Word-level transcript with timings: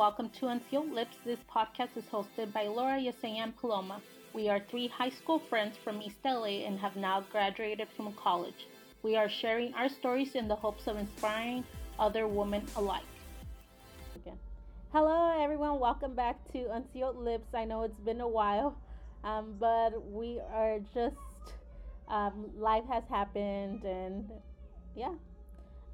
welcome 0.00 0.30
to 0.30 0.48
Unsealed 0.48 0.90
Lips. 0.90 1.18
This 1.26 1.40
podcast 1.54 1.94
is 1.94 2.04
hosted 2.04 2.54
by 2.54 2.66
Laura 2.66 2.98
Yesenia 2.98 3.42
and 3.42 3.54
Paloma. 3.54 4.00
We 4.32 4.48
are 4.48 4.58
three 4.58 4.88
high 4.88 5.10
school 5.10 5.38
friends 5.38 5.76
from 5.76 6.00
East 6.00 6.16
LA 6.24 6.64
and 6.64 6.78
have 6.78 6.96
now 6.96 7.22
graduated 7.30 7.86
from 7.94 8.14
college. 8.14 8.66
We 9.02 9.14
are 9.16 9.28
sharing 9.28 9.74
our 9.74 9.90
stories 9.90 10.36
in 10.36 10.48
the 10.48 10.56
hopes 10.56 10.86
of 10.86 10.96
inspiring 10.96 11.64
other 11.98 12.26
women 12.26 12.64
alike. 12.76 13.04
Again. 14.16 14.38
Hello, 14.90 15.38
everyone. 15.38 15.78
Welcome 15.78 16.14
back 16.14 16.50
to 16.52 16.72
Unsealed 16.72 17.18
Lips. 17.18 17.52
I 17.52 17.66
know 17.66 17.82
it's 17.82 18.00
been 18.00 18.22
a 18.22 18.28
while, 18.28 18.78
um, 19.22 19.56
but 19.60 20.02
we 20.10 20.40
are 20.54 20.78
just, 20.94 21.16
um, 22.08 22.46
life 22.56 22.84
has 22.90 23.04
happened, 23.10 23.84
and 23.84 24.30
yeah, 24.96 25.12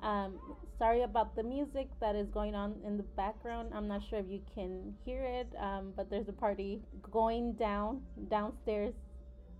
um, 0.06 0.38
sorry 0.78 1.02
about 1.02 1.34
the 1.34 1.42
music 1.42 1.88
that 2.00 2.14
is 2.14 2.28
going 2.28 2.54
on 2.54 2.76
in 2.86 2.96
the 2.96 3.02
background. 3.02 3.72
I'm 3.74 3.88
not 3.88 4.02
sure 4.08 4.20
if 4.20 4.26
you 4.30 4.40
can 4.54 4.94
hear 5.04 5.24
it, 5.24 5.48
um, 5.58 5.92
but 5.96 6.08
there's 6.08 6.28
a 6.28 6.32
party 6.32 6.80
going 7.10 7.54
down 7.54 8.02
downstairs 8.30 8.94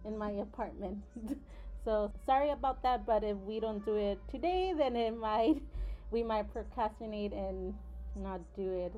in 0.05 0.16
my 0.16 0.30
apartment. 0.30 0.98
so 1.85 2.12
sorry 2.24 2.51
about 2.51 2.80
that, 2.85 3.05
but 3.05 3.24
if 3.24 3.37
we 3.38 3.59
don't 3.59 3.85
do 3.85 3.97
it 3.97 4.21
today, 4.30 4.73
then 4.77 4.95
it 4.95 5.19
might 5.19 5.61
we 6.12 6.23
might 6.23 6.52
procrastinate 6.52 7.33
and 7.33 7.74
not 8.15 8.41
do 8.55 8.73
it 8.73 8.95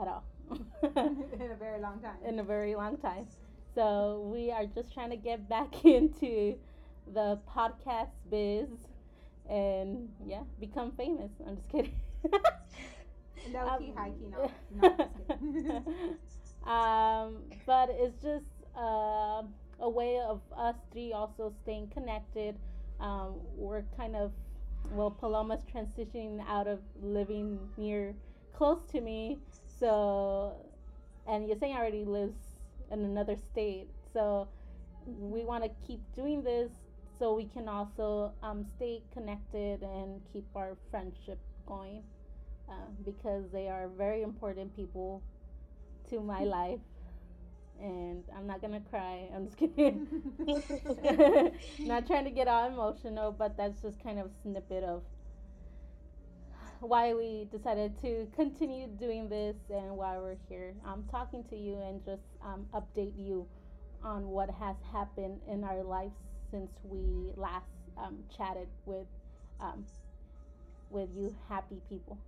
at 0.00 0.06
all. 0.06 0.24
in 0.96 1.50
a 1.50 1.56
very 1.58 1.80
long 1.80 1.98
time. 2.00 2.16
In 2.26 2.40
a 2.40 2.44
very 2.44 2.74
long 2.74 2.98
time. 2.98 3.26
So 3.74 4.30
we 4.30 4.50
are 4.50 4.66
just 4.66 4.92
trying 4.92 5.10
to 5.10 5.16
get 5.16 5.48
back 5.48 5.84
into 5.84 6.56
the 7.14 7.38
podcast 7.56 8.10
biz 8.30 8.68
and 9.50 10.08
yeah, 10.26 10.42
become 10.60 10.92
famous. 10.92 11.30
I'm 11.46 11.56
just 11.56 11.68
kidding. 11.68 11.94
Low 13.52 13.76
key, 13.78 13.90
um, 13.90 13.96
high 13.96 14.10
key, 14.18 14.28
no. 14.30 14.50
no 14.70 15.84
um, 16.70 17.38
but 17.66 17.88
it's 17.92 18.22
just 18.22 18.44
uh, 18.76 19.42
a 19.80 19.88
way 19.88 20.20
of 20.20 20.40
us 20.56 20.76
three 20.92 21.12
also 21.12 21.52
staying 21.62 21.88
connected. 21.88 22.56
Um, 23.00 23.36
we're 23.56 23.84
kind 23.96 24.14
of, 24.14 24.32
well, 24.92 25.10
Paloma's 25.10 25.62
transitioning 25.74 26.44
out 26.48 26.68
of 26.68 26.80
living 27.02 27.58
near 27.76 28.14
close 28.54 28.84
to 28.92 29.00
me. 29.00 29.38
So, 29.80 30.54
and 31.26 31.48
Yesenia 31.48 31.76
already 31.76 32.04
lives 32.04 32.36
in 32.90 33.00
another 33.04 33.36
state. 33.36 33.88
So, 34.12 34.48
we 35.06 35.44
want 35.44 35.64
to 35.64 35.70
keep 35.86 36.00
doing 36.14 36.42
this 36.42 36.70
so 37.20 37.34
we 37.34 37.44
can 37.44 37.68
also 37.68 38.32
um, 38.42 38.64
stay 38.64 39.02
connected 39.12 39.82
and 39.82 40.22
keep 40.32 40.46
our 40.56 40.78
friendship 40.90 41.38
going 41.66 42.02
uh, 42.68 42.72
because 43.04 43.44
they 43.52 43.68
are 43.68 43.88
very 43.88 44.22
important 44.22 44.74
people 44.74 45.22
to 46.08 46.20
my 46.20 46.44
life 46.58 46.80
and 47.78 48.24
I'm 48.36 48.46
not 48.46 48.62
gonna 48.62 48.80
cry. 48.90 49.28
I'm 49.34 49.44
just 49.44 49.58
kidding. 49.58 50.08
not 51.80 52.06
trying 52.06 52.24
to 52.24 52.30
get 52.30 52.48
all 52.48 52.68
emotional, 52.68 53.32
but 53.32 53.56
that's 53.56 53.82
just 53.82 54.02
kind 54.02 54.18
of 54.18 54.26
a 54.26 54.30
snippet 54.42 54.82
of 54.82 55.02
why 56.80 57.12
we 57.12 57.46
decided 57.52 58.00
to 58.00 58.26
continue 58.34 58.86
doing 58.86 59.28
this 59.28 59.56
and 59.68 59.94
why 59.94 60.16
we're 60.16 60.36
here. 60.48 60.74
I'm 60.86 61.04
talking 61.10 61.44
to 61.50 61.56
you 61.56 61.78
and 61.82 62.02
just 62.02 62.22
um, 62.42 62.64
update 62.74 63.12
you 63.16 63.46
on 64.02 64.28
what 64.28 64.48
has 64.48 64.76
happened 64.90 65.40
in 65.46 65.62
our 65.62 65.82
lives 65.82 66.14
since 66.50 66.70
we 66.84 67.32
last 67.36 67.66
um, 67.98 68.18
chatted 68.36 68.68
with 68.86 69.06
um, 69.60 69.84
with 70.90 71.08
you 71.16 71.34
happy 71.48 71.80
people. 71.88 72.18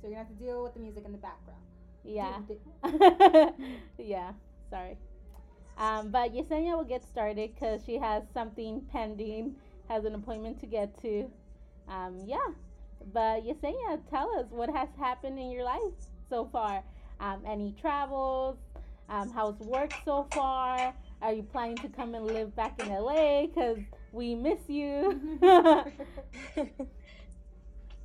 So 0.00 0.08
you're 0.08 0.16
gonna 0.16 0.26
have 0.28 0.38
to 0.38 0.44
deal 0.44 0.62
with 0.64 0.74
the 0.74 0.80
music 0.80 1.04
in 1.04 1.12
the 1.12 1.18
background. 1.18 1.60
Yeah. 2.04 2.38
yeah. 3.98 4.32
Sorry. 4.70 4.96
Um, 5.78 6.10
but 6.10 6.34
Yesenia 6.34 6.76
will 6.76 6.84
get 6.84 7.04
started 7.04 7.54
because 7.54 7.82
she 7.84 7.98
has 7.98 8.24
something 8.34 8.82
pending, 8.92 9.54
has 9.88 10.04
an 10.04 10.14
appointment 10.14 10.60
to 10.60 10.66
get 10.66 11.00
to. 11.02 11.30
Um, 11.88 12.18
yeah. 12.26 12.38
But 13.12 13.44
Yesenia, 13.44 14.00
tell 14.10 14.36
us 14.38 14.46
what 14.50 14.70
has 14.70 14.88
happened 14.98 15.38
in 15.38 15.50
your 15.50 15.64
life 15.64 15.94
so 16.28 16.48
far. 16.52 16.82
Um, 17.20 17.42
any 17.46 17.74
travels? 17.80 18.56
Um, 19.08 19.30
how's 19.30 19.58
work 19.60 19.92
so 20.04 20.26
far? 20.32 20.94
Are 21.22 21.32
you 21.32 21.44
planning 21.44 21.76
to 21.76 21.88
come 21.88 22.16
and 22.16 22.26
live 22.26 22.56
back 22.56 22.80
in 22.80 22.88
LA? 22.88 23.46
Because 23.46 23.78
we 24.10 24.34
miss 24.34 24.58
you. 24.66 25.38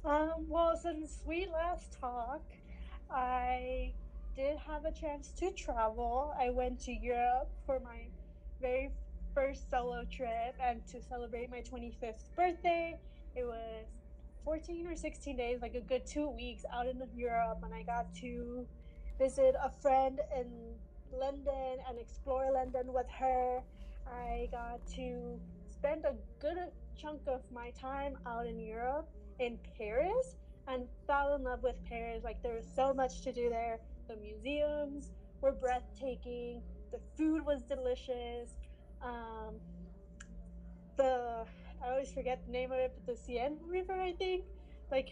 um, 0.06 0.46
well, 0.48 0.78
since 0.78 1.24
we 1.26 1.48
last 1.52 1.98
talked, 2.00 2.54
I 3.10 3.94
did 4.36 4.58
have 4.60 4.86
a 4.86 4.92
chance 4.92 5.30
to 5.40 5.52
travel. 5.52 6.36
I 6.40 6.52
went 6.52 6.80
to 6.82 6.92
Europe 6.92 7.50
for 7.66 7.80
my 7.80 8.06
very 8.62 8.92
first 9.34 9.68
solo 9.72 10.04
trip 10.12 10.56
and 10.62 10.86
to 10.86 11.02
celebrate 11.02 11.50
my 11.50 11.62
25th 11.62 12.36
birthday. 12.36 13.00
It 13.36 13.46
was 13.46 13.86
14 14.46 14.86
or 14.86 14.96
16 14.96 15.36
days, 15.36 15.58
like 15.64 15.74
a 15.74 15.82
good 15.82 16.06
two 16.06 16.30
weeks 16.30 16.66
out 16.72 16.86
in 16.86 17.02
Europe, 17.16 17.62
and 17.64 17.74
I 17.74 17.82
got 17.82 18.14
to 18.22 18.68
visit 19.18 19.56
a 19.60 19.72
friend 19.82 20.20
in 20.40 20.76
London 21.14 21.78
and 21.88 22.00
explore 22.00 22.52
London 22.54 22.94
with 22.94 23.08
her. 23.20 23.62
I 24.08 24.48
got 24.52 24.86
to 24.96 25.40
spend 25.72 26.06
a 26.06 26.16
good 26.40 26.58
chunk 27.00 27.22
of 27.28 27.42
my 27.54 27.72
time 27.72 28.18
out 28.26 28.48
in 28.48 28.60
Europe 28.60 29.10
in 29.40 29.58
Paris 29.78 30.36
and 30.68 30.88
fell 31.06 31.36
in 31.36 31.44
love 31.44 31.64
with 31.64 31.76
Paris. 31.86 32.24
Like 32.24 32.42
there 32.42 32.56
was 32.56 32.68
so 32.76 32.94
much 32.94 33.22
to 33.22 33.32
do 33.32 33.50
there. 33.50 33.80
The 34.08 34.16
museums 34.18 35.12
were 35.42 35.52
breathtaking. 35.52 36.62
The 36.92 37.00
food 37.18 37.46
was 37.46 37.64
delicious. 37.64 38.52
Um, 39.02 39.56
the 40.98 41.46
I 41.84 41.92
always 41.92 42.12
forget 42.12 42.42
the 42.46 42.52
name 42.52 42.72
of 42.72 42.80
it, 42.80 42.94
but 42.96 43.16
the 43.16 43.22
Seine 43.22 43.58
River, 43.68 43.94
I 43.94 44.14
think. 44.14 44.46
Like 44.92 45.10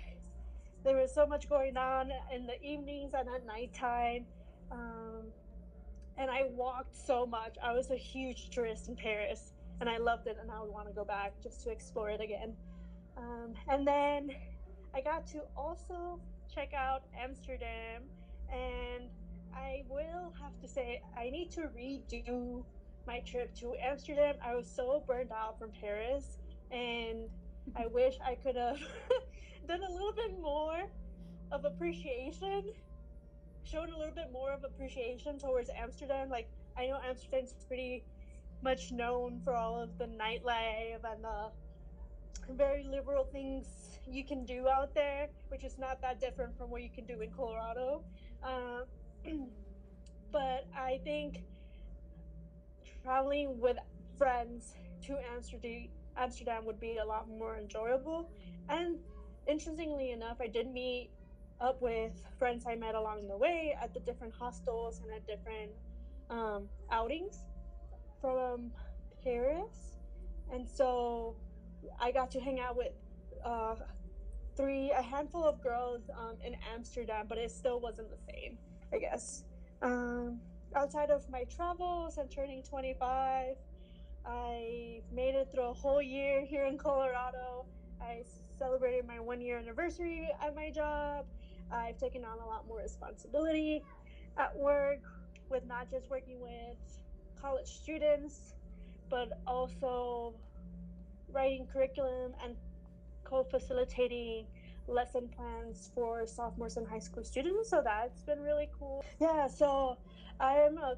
there 0.84 0.98
was 0.98 1.14
so 1.14 1.26
much 1.26 1.50
going 1.50 1.78
on 1.78 2.12
in 2.34 2.48
the 2.48 2.62
evenings 2.62 3.14
and 3.14 3.28
at 3.30 3.46
nighttime. 3.46 4.26
Um, 4.72 5.26
and 6.18 6.30
I 6.32 6.44
walked 6.52 6.96
so 6.96 7.26
much. 7.26 7.56
I 7.62 7.74
was 7.74 7.92
a 7.92 7.96
huge 7.96 8.50
tourist 8.50 8.88
in 8.88 8.96
Paris, 8.96 9.54
and 9.82 9.90
I 9.90 9.98
loved 9.98 10.28
it, 10.28 10.38
and 10.42 10.50
I 10.50 10.62
would 10.62 10.72
want 10.72 10.88
to 10.88 10.94
go 10.94 11.04
back 11.04 11.34
just 11.42 11.64
to 11.64 11.72
explore 11.72 12.10
it 12.10 12.22
again. 12.22 12.54
Um, 13.18 13.54
and 13.68 13.86
then 13.88 14.32
I 14.94 15.02
got 15.02 15.28
to 15.28 15.42
also 15.58 16.20
check 16.54 16.74
out 16.74 17.04
Amsterdam, 17.18 18.04
and 18.52 19.10
I 19.54 19.84
will 19.90 20.34
have 20.42 20.60
to 20.62 20.68
say 20.68 21.02
I 21.18 21.30
need 21.30 21.52
to 21.52 21.62
redo 21.78 22.64
my 23.08 23.20
trip 23.20 23.54
to 23.56 23.74
Amsterdam. 23.82 24.36
I 24.44 24.56
was 24.56 24.68
so 24.68 25.04
burned 25.06 25.32
out 25.32 25.60
from 25.60 25.72
Paris, 25.80 26.38
and 26.72 27.30
I 27.76 27.88
wish 27.92 28.16
I 28.26 28.36
could 28.36 28.56
have 28.56 28.80
done 29.68 29.82
a 29.84 29.92
little 29.92 30.14
bit 30.14 30.40
more 30.42 30.84
of 31.52 31.66
appreciation 31.66 32.72
shown 33.66 33.92
a 33.92 33.98
little 33.98 34.14
bit 34.14 34.32
more 34.32 34.52
of 34.52 34.64
appreciation 34.64 35.40
towards 35.40 35.70
Amsterdam. 35.70 36.30
Like 36.30 36.48
I 36.78 36.88
know 36.88 37.00
Amsterdam's 37.08 37.56
pretty 37.68 38.04
much 38.62 38.92
known 38.92 39.42
for 39.44 39.54
all 39.56 39.82
of 39.82 39.98
the 39.98 40.06
nightlife 40.06 41.04
and 41.04 41.24
the 41.24 41.52
very 42.54 42.84
liberal 42.84 43.26
things 43.26 44.00
you 44.08 44.24
can 44.24 44.46
do 44.46 44.68
out 44.68 44.94
there, 44.94 45.28
which 45.50 45.64
is 45.64 45.78
not 45.78 46.02
that 46.02 46.20
different 46.20 46.58
from 46.58 46.70
what 46.70 46.84
you 46.84 46.90
can 46.90 47.06
do 47.06 47.22
in 47.22 47.32
Colorado. 47.32 48.04
Uh, 48.44 48.82
but 50.32 50.68
I 50.78 51.00
think 51.04 51.42
traveling 53.04 53.60
with 53.60 53.78
friends 54.18 54.74
to 55.06 55.18
Amsterdam 55.34 55.90
Amsterdam 56.18 56.66
would 56.66 56.80
be 56.80 56.98
a 56.98 57.06
lot 57.06 57.28
more 57.28 57.58
enjoyable. 57.58 58.32
And 58.70 59.00
interestingly 59.48 60.12
enough, 60.12 60.38
I 60.40 60.48
did 60.48 60.72
meet 60.72 61.10
up 61.62 61.82
with 61.82 62.12
friends 62.38 62.66
I 62.68 62.76
met 62.76 62.96
along 62.96 63.28
the 63.28 63.38
way 63.38 63.76
at 63.82 63.94
the 63.94 64.00
different 64.02 64.34
hostels 64.34 65.02
and 65.02 65.12
at 65.14 65.26
different 65.26 65.72
um, 66.30 66.68
outings 66.92 67.40
from 68.22 68.72
Paris. 69.24 69.98
And 70.52 70.68
so 70.68 71.36
I 72.00 72.12
got 72.12 72.32
to 72.32 72.40
hang 72.40 72.60
out 72.60 72.76
with 72.76 72.94
uh, 73.44 73.76
three, 74.56 74.92
a 74.92 75.02
handful 75.02 75.44
of 75.44 75.62
girls 75.62 76.02
um, 76.18 76.36
in 76.44 76.56
Amsterdam, 76.74 77.26
but 77.28 77.38
it 77.38 77.52
still 77.52 77.80
wasn't 77.80 78.10
the 78.10 78.18
same, 78.32 78.58
I 78.94 78.98
guess. 78.98 79.44
Um, 79.82 80.40
outside 80.76 81.10
of 81.10 81.30
my 81.30 81.44
travels 81.44 82.18
and 82.18 82.30
turning 82.30 82.64
25, 82.64 83.56
I 84.26 85.02
made 85.12 85.36
it 85.36 85.50
through 85.52 85.70
a 85.70 85.74
whole 85.74 86.02
year 86.02 86.44
here 86.44 86.66
in 86.66 86.78
Colorado. 86.78 87.66
I 88.02 88.24
celebrated 88.58 89.06
my 89.06 89.20
one 89.20 89.42
year 89.42 89.58
anniversary 89.58 90.30
at 90.42 90.56
my 90.56 90.70
job. 90.72 91.26
I've 91.72 91.98
taken 91.98 92.24
on 92.24 92.40
a 92.40 92.46
lot 92.46 92.68
more 92.68 92.80
responsibility 92.80 93.84
at 94.38 94.56
work 94.58 95.02
with 95.50 95.66
not 95.68 95.90
just 95.90 96.10
working 96.10 96.40
with 96.42 96.78
college 97.42 97.68
students, 97.68 98.54
but 99.10 99.30
also 99.46 100.34
writing 101.32 101.68
curriculum 101.72 102.34
and 102.44 102.56
co 103.24 103.44
facilitating 103.44 104.46
lesson 104.88 105.28
plans 105.36 105.92
for 105.96 106.26
sophomores 106.28 106.78
and 106.78 106.88
high 106.88 107.00
school 107.00 107.24
students. 107.24 107.70
So 107.70 107.82
that's 107.84 108.22
been 108.24 108.42
really 108.42 108.70
cool. 108.78 109.04
Yeah, 109.20 109.48
so 109.48 109.98
I'm 110.40 110.78
a 110.78 110.96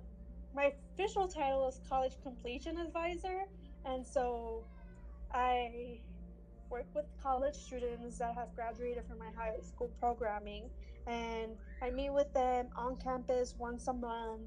my 0.56 0.74
official 0.94 1.28
title 1.28 1.68
is 1.68 1.80
college 1.88 2.14
completion 2.24 2.78
advisor, 2.80 3.44
and 3.86 4.06
so 4.06 4.64
I 5.31 6.00
work 6.69 6.86
with 6.94 7.06
college 7.22 7.56
students 7.56 8.18
that 8.19 8.36
have 8.36 8.54
graduated 8.56 9.04
from 9.08 9.19
my 9.19 9.30
high 9.36 9.58
school 9.62 9.90
programming, 10.00 10.69
and 11.06 11.52
I 11.81 11.90
meet 11.90 12.12
with 12.12 12.34
them 12.34 12.68
on 12.75 12.98
campus 12.98 13.56
once 13.58 13.88
a 13.88 13.94
month, 13.94 14.42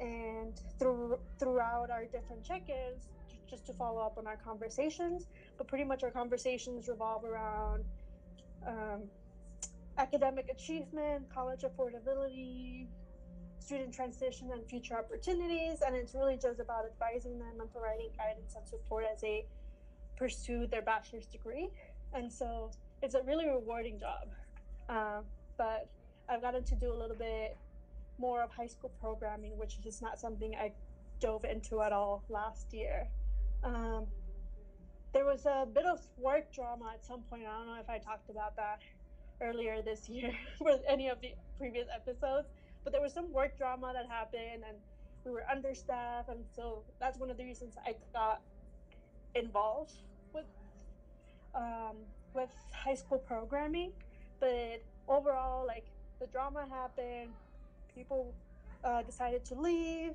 and 0.00 0.52
through 0.78 1.18
throughout 1.38 1.90
our 1.90 2.04
different 2.06 2.44
check-ins, 2.44 3.08
just 3.48 3.66
to 3.66 3.72
follow 3.72 4.00
up 4.00 4.18
on 4.18 4.26
our 4.26 4.36
conversations. 4.36 5.26
But 5.58 5.68
pretty 5.68 5.84
much 5.84 6.02
our 6.02 6.10
conversations 6.10 6.88
revolve 6.88 7.24
around 7.24 7.84
um, 8.66 9.02
academic 9.98 10.48
achievement, 10.50 11.32
college 11.32 11.60
affordability, 11.62 12.88
student 13.60 13.94
transition, 13.94 14.50
and 14.52 14.66
future 14.66 14.96
opportunities. 14.96 15.82
And 15.86 15.94
it's 15.94 16.14
really 16.14 16.36
just 16.36 16.58
about 16.58 16.84
advising 16.86 17.38
them 17.38 17.60
and 17.60 17.72
providing 17.72 18.08
guidance 18.16 18.56
and 18.56 18.66
support 18.66 19.04
as 19.12 19.20
they 19.20 19.46
pursue 20.16 20.66
their 20.66 20.82
bachelor's 20.82 21.26
degree. 21.26 21.68
And 22.14 22.30
so 22.30 22.70
it's 23.02 23.14
a 23.14 23.22
really 23.22 23.46
rewarding 23.46 23.98
job. 23.98 24.28
Uh, 24.88 25.20
but 25.56 25.88
I've 26.28 26.42
gotten 26.42 26.64
to 26.64 26.74
do 26.74 26.92
a 26.92 26.98
little 26.98 27.16
bit 27.16 27.56
more 28.18 28.42
of 28.42 28.50
high 28.50 28.66
school 28.66 28.90
programming, 29.00 29.56
which 29.58 29.78
is 29.84 30.02
not 30.02 30.20
something 30.20 30.54
I 30.54 30.72
dove 31.20 31.44
into 31.44 31.82
at 31.82 31.92
all 31.92 32.22
last 32.28 32.72
year. 32.72 33.08
Um, 33.64 34.06
there 35.12 35.24
was 35.24 35.46
a 35.46 35.66
bit 35.66 35.84
of 35.84 36.00
work 36.18 36.52
drama 36.52 36.92
at 36.94 37.04
some 37.04 37.22
point. 37.28 37.42
I 37.46 37.58
don't 37.58 37.66
know 37.66 37.80
if 37.80 37.88
I 37.88 37.98
talked 37.98 38.30
about 38.30 38.56
that 38.56 38.80
earlier 39.40 39.82
this 39.82 40.08
year 40.08 40.32
for 40.58 40.78
any 40.88 41.08
of 41.08 41.20
the 41.20 41.34
previous 41.58 41.86
episodes, 41.94 42.48
but 42.84 42.92
there 42.92 43.02
was 43.02 43.12
some 43.12 43.32
work 43.32 43.58
drama 43.58 43.92
that 43.94 44.08
happened 44.08 44.64
and 44.66 44.76
we 45.24 45.30
were 45.30 45.44
understaffed. 45.50 46.28
And 46.28 46.44
so 46.54 46.82
that's 47.00 47.18
one 47.18 47.30
of 47.30 47.36
the 47.36 47.44
reasons 47.44 47.74
I 47.86 47.94
got 48.12 48.40
involved 49.34 49.92
with 50.34 50.44
um, 51.54 51.96
with 52.34 52.50
high 52.72 52.94
school 52.94 53.18
programming. 53.18 53.92
But 54.40 54.82
overall, 55.08 55.66
like 55.66 55.86
the 56.20 56.26
drama 56.26 56.66
happened, 56.70 57.30
people 57.94 58.34
uh, 58.84 59.02
decided 59.02 59.44
to 59.46 59.54
leave, 59.54 60.14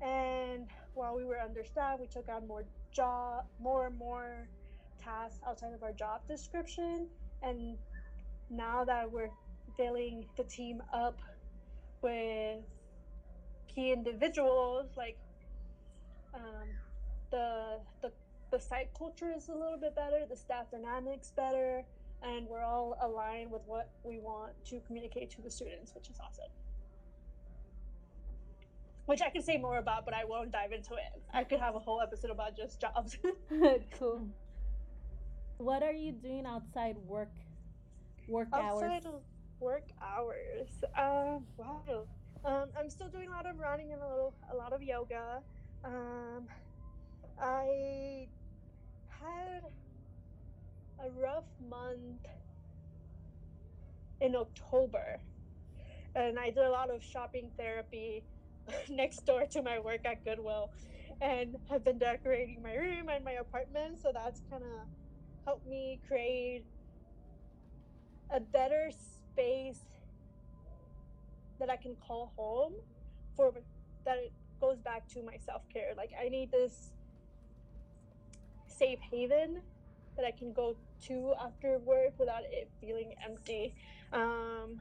and 0.00 0.66
while 0.94 1.14
we 1.14 1.24
were 1.24 1.38
understaffed, 1.38 2.00
we 2.00 2.06
took 2.06 2.28
on 2.28 2.46
more 2.46 2.64
job, 2.92 3.44
more 3.60 3.86
and 3.86 3.96
more 3.96 4.48
tasks 5.02 5.40
outside 5.46 5.72
of 5.72 5.82
our 5.82 5.92
job 5.92 6.20
description. 6.28 7.06
And 7.42 7.76
now 8.50 8.84
that 8.84 9.10
we're 9.10 9.30
filling 9.76 10.26
the 10.36 10.44
team 10.44 10.82
up 10.92 11.18
with 12.02 12.64
key 13.72 13.92
individuals, 13.92 14.86
like 14.96 15.16
um, 16.34 16.68
the 17.30 17.78
the 18.02 18.10
the 18.50 18.58
site 18.58 18.90
culture 18.96 19.32
is 19.36 19.48
a 19.48 19.54
little 19.54 19.78
bit 19.78 19.94
better, 19.94 20.24
the 20.28 20.36
staff 20.36 20.70
dynamics 20.70 21.32
better, 21.36 21.84
and 22.22 22.46
we're 22.48 22.62
all 22.62 22.96
aligned 23.02 23.50
with 23.50 23.62
what 23.66 23.90
we 24.04 24.18
want 24.18 24.52
to 24.66 24.80
communicate 24.86 25.30
to 25.30 25.42
the 25.42 25.50
students, 25.50 25.94
which 25.94 26.08
is 26.08 26.18
awesome. 26.20 26.50
Which 29.06 29.22
I 29.22 29.30
can 29.30 29.42
say 29.42 29.56
more 29.56 29.78
about, 29.78 30.04
but 30.04 30.14
I 30.14 30.24
won't 30.24 30.52
dive 30.52 30.72
into 30.72 30.94
it. 30.94 31.22
I 31.32 31.44
could 31.44 31.60
have 31.60 31.74
a 31.74 31.78
whole 31.78 32.00
episode 32.00 32.30
about 32.30 32.56
just 32.56 32.80
jobs. 32.80 33.16
cool. 33.98 34.28
What 35.58 35.82
are 35.82 35.92
you 35.92 36.12
doing 36.12 36.44
outside 36.46 36.96
work 37.06 37.32
work 38.28 38.48
outside 38.52 39.06
hours? 39.06 39.22
work 39.60 39.88
hours. 40.02 40.68
Uh, 40.96 41.38
wow. 41.56 42.06
Um, 42.44 42.68
I'm 42.78 42.90
still 42.90 43.08
doing 43.08 43.28
a 43.28 43.32
lot 43.32 43.46
of 43.46 43.58
running 43.58 43.92
and 43.92 44.02
a 44.02 44.08
little 44.08 44.34
a 44.52 44.56
lot 44.56 44.72
of 44.72 44.82
yoga. 44.82 45.42
Um, 45.84 46.46
I 47.40 48.28
had 49.20 49.62
a 51.06 51.10
rough 51.20 51.48
month 51.68 52.26
in 54.20 54.34
October, 54.34 55.20
and 56.14 56.38
I 56.38 56.46
did 56.50 56.64
a 56.64 56.70
lot 56.70 56.94
of 56.94 57.02
shopping 57.02 57.50
therapy 57.56 58.24
next 58.88 59.24
door 59.26 59.44
to 59.52 59.62
my 59.62 59.78
work 59.78 60.04
at 60.04 60.24
Goodwill, 60.24 60.70
and 61.20 61.56
have 61.70 61.84
been 61.84 61.98
decorating 61.98 62.62
my 62.62 62.74
room 62.74 63.08
and 63.08 63.24
my 63.24 63.32
apartment. 63.32 64.00
So 64.02 64.10
that's 64.12 64.42
kind 64.50 64.62
of 64.62 64.86
helped 65.46 65.66
me 65.66 66.00
create 66.06 66.64
a 68.34 68.40
better 68.40 68.90
space 68.90 69.80
that 71.58 71.70
I 71.70 71.76
can 71.76 71.96
call 72.06 72.32
home 72.36 72.72
for 73.36 73.52
that 74.04 74.18
it 74.18 74.32
goes 74.60 74.78
back 74.78 75.08
to 75.14 75.22
my 75.22 75.36
self 75.44 75.62
care. 75.72 75.92
Like 75.96 76.10
I 76.20 76.28
need 76.28 76.50
this 76.50 76.92
safe 78.78 78.98
haven 79.10 79.60
that 80.16 80.24
I 80.24 80.30
can 80.30 80.52
go 80.52 80.76
to 81.06 81.34
after 81.40 81.78
work 81.78 82.18
without 82.18 82.42
it 82.44 82.68
feeling 82.80 83.14
empty. 83.24 83.74
Um, 84.12 84.80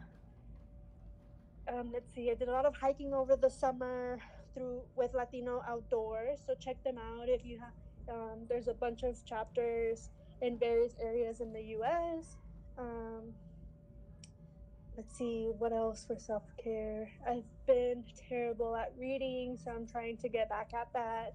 um, 1.67 1.91
let's 1.94 2.13
see, 2.15 2.31
I 2.31 2.33
did 2.33 2.47
a 2.47 2.51
lot 2.51 2.65
of 2.65 2.75
hiking 2.75 3.13
over 3.13 3.35
the 3.35 3.49
summer 3.49 4.19
through 4.53 4.81
with 4.95 5.13
Latino 5.13 5.63
Outdoors. 5.67 6.39
So 6.45 6.55
check 6.59 6.81
them 6.83 6.97
out 6.97 7.29
if 7.29 7.45
you 7.45 7.59
have. 7.59 7.73
Um, 8.09 8.39
there's 8.47 8.67
a 8.67 8.73
bunch 8.73 9.03
of 9.03 9.23
chapters 9.25 10.09
in 10.41 10.57
various 10.57 10.94
areas 11.01 11.41
in 11.41 11.51
the 11.51 11.61
U.S. 11.61 12.38
Um, 12.77 13.33
let's 14.95 15.15
see 15.17 15.49
what 15.57 15.73
else 15.73 16.05
for 16.05 16.17
self 16.17 16.44
care. 16.63 17.09
I've 17.27 17.44
been 17.65 18.03
terrible 18.29 18.75
at 18.75 18.94
reading, 18.97 19.57
so 19.63 19.71
I'm 19.71 19.88
trying 19.88 20.17
to 20.17 20.29
get 20.29 20.49
back 20.49 20.73
at 20.73 20.88
that. 20.94 21.33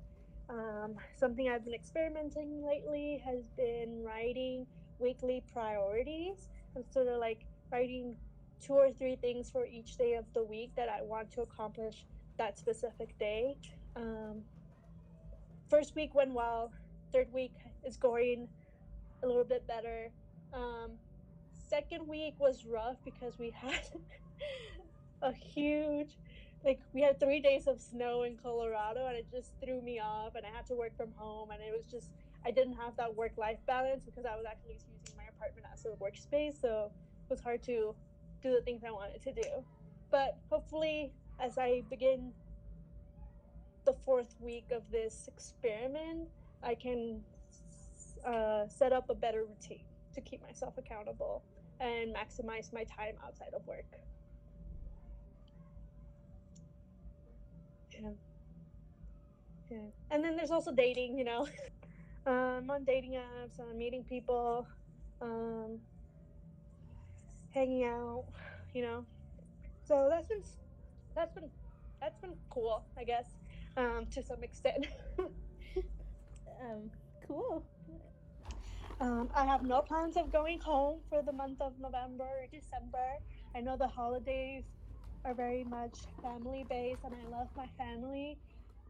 Um, 0.48 0.96
something 1.18 1.48
I've 1.48 1.64
been 1.64 1.74
experimenting 1.74 2.64
lately 2.64 3.22
has 3.24 3.44
been 3.56 4.02
writing 4.04 4.66
weekly 4.98 5.42
priorities. 5.52 6.50
I'm 6.76 6.84
sort 6.90 7.08
of 7.08 7.18
like 7.18 7.46
writing 7.70 8.16
two 8.60 8.74
or 8.74 8.92
three 8.92 9.16
things 9.16 9.50
for 9.50 9.66
each 9.66 9.96
day 9.96 10.14
of 10.14 10.24
the 10.34 10.42
week 10.44 10.70
that 10.76 10.88
I 10.88 11.02
want 11.02 11.30
to 11.32 11.42
accomplish 11.42 12.06
that 12.38 12.58
specific 12.58 13.18
day. 13.18 13.56
Um, 13.96 14.42
first 15.68 15.94
week 15.94 16.14
went 16.14 16.32
well, 16.32 16.72
third 17.12 17.32
week 17.32 17.54
is 17.84 17.96
going 17.96 18.48
a 19.22 19.26
little 19.26 19.44
bit 19.44 19.66
better. 19.66 20.10
Um, 20.52 20.92
second 21.68 22.06
week 22.06 22.34
was 22.38 22.64
rough 22.66 22.96
because 23.04 23.38
we 23.38 23.50
had 23.50 23.88
a 25.22 25.32
huge 25.32 26.18
like 26.64 26.80
we 26.92 27.02
had 27.02 27.18
three 27.18 27.40
days 27.40 27.66
of 27.66 27.80
snow 27.80 28.22
in 28.22 28.36
colorado 28.36 29.06
and 29.06 29.16
it 29.16 29.26
just 29.30 29.52
threw 29.62 29.80
me 29.82 29.98
off 29.98 30.34
and 30.34 30.44
i 30.46 30.48
had 30.54 30.66
to 30.66 30.74
work 30.74 30.96
from 30.96 31.12
home 31.16 31.50
and 31.50 31.60
it 31.60 31.72
was 31.76 31.86
just 31.90 32.10
i 32.46 32.50
didn't 32.50 32.74
have 32.74 32.96
that 32.96 33.14
work 33.14 33.32
life 33.36 33.58
balance 33.66 34.02
because 34.04 34.24
i 34.24 34.34
was 34.36 34.44
actually 34.48 34.74
using 34.74 35.16
my 35.16 35.24
apartment 35.36 35.66
as 35.72 35.84
a 35.86 35.88
workspace 36.02 36.60
so 36.60 36.90
it 37.24 37.30
was 37.30 37.40
hard 37.40 37.62
to 37.62 37.94
do 38.42 38.52
the 38.52 38.60
things 38.62 38.82
i 38.86 38.90
wanted 38.90 39.20
to 39.22 39.32
do 39.32 39.64
but 40.10 40.38
hopefully 40.50 41.12
as 41.40 41.58
i 41.58 41.82
begin 41.90 42.32
the 43.84 43.92
fourth 43.92 44.36
week 44.40 44.70
of 44.72 44.82
this 44.90 45.28
experiment 45.28 46.28
i 46.62 46.74
can 46.74 47.20
uh, 48.26 48.68
set 48.68 48.92
up 48.92 49.10
a 49.10 49.14
better 49.14 49.44
routine 49.44 49.84
to 50.14 50.20
keep 50.20 50.42
myself 50.42 50.78
accountable 50.78 51.42
and 51.80 52.14
maximize 52.14 52.72
my 52.72 52.84
time 52.84 53.14
outside 53.24 53.52
of 53.54 53.66
work. 53.66 53.86
Yeah. 57.94 58.10
Yeah. 59.70 59.78
And 60.10 60.24
then 60.24 60.36
there's 60.36 60.50
also 60.50 60.72
dating, 60.72 61.18
you 61.18 61.24
know. 61.24 61.46
um, 62.26 62.70
on 62.70 62.84
dating 62.84 63.12
apps, 63.12 63.58
on 63.58 63.76
meeting 63.76 64.04
people, 64.04 64.66
um, 65.20 65.78
hanging 67.54 67.84
out, 67.84 68.24
you 68.74 68.82
know. 68.82 69.04
So 69.84 70.08
that's 70.10 70.26
been 70.28 70.42
that's 71.14 71.32
been 71.32 71.50
that's 72.00 72.18
been 72.20 72.34
cool, 72.50 72.84
I 72.98 73.04
guess, 73.04 73.26
um, 73.76 74.06
to 74.12 74.22
some 74.22 74.42
extent. 74.42 74.86
um, 75.18 76.90
cool. 77.26 77.64
Um, 79.00 79.30
I 79.34 79.44
have 79.46 79.62
no 79.64 79.80
plans 79.80 80.16
of 80.16 80.32
going 80.32 80.60
home 80.60 81.00
for 81.08 81.22
the 81.22 81.32
month 81.32 81.60
of 81.60 81.72
November 81.80 82.24
or 82.24 82.46
December. 82.52 83.18
I 83.54 83.60
know 83.60 83.76
the 83.76 83.88
holidays 83.88 84.64
are 85.24 85.34
very 85.34 85.64
much 85.64 85.98
family 86.22 86.66
based 86.68 87.04
and 87.04 87.14
I 87.14 87.28
love 87.28 87.48
my 87.56 87.66
family, 87.78 88.38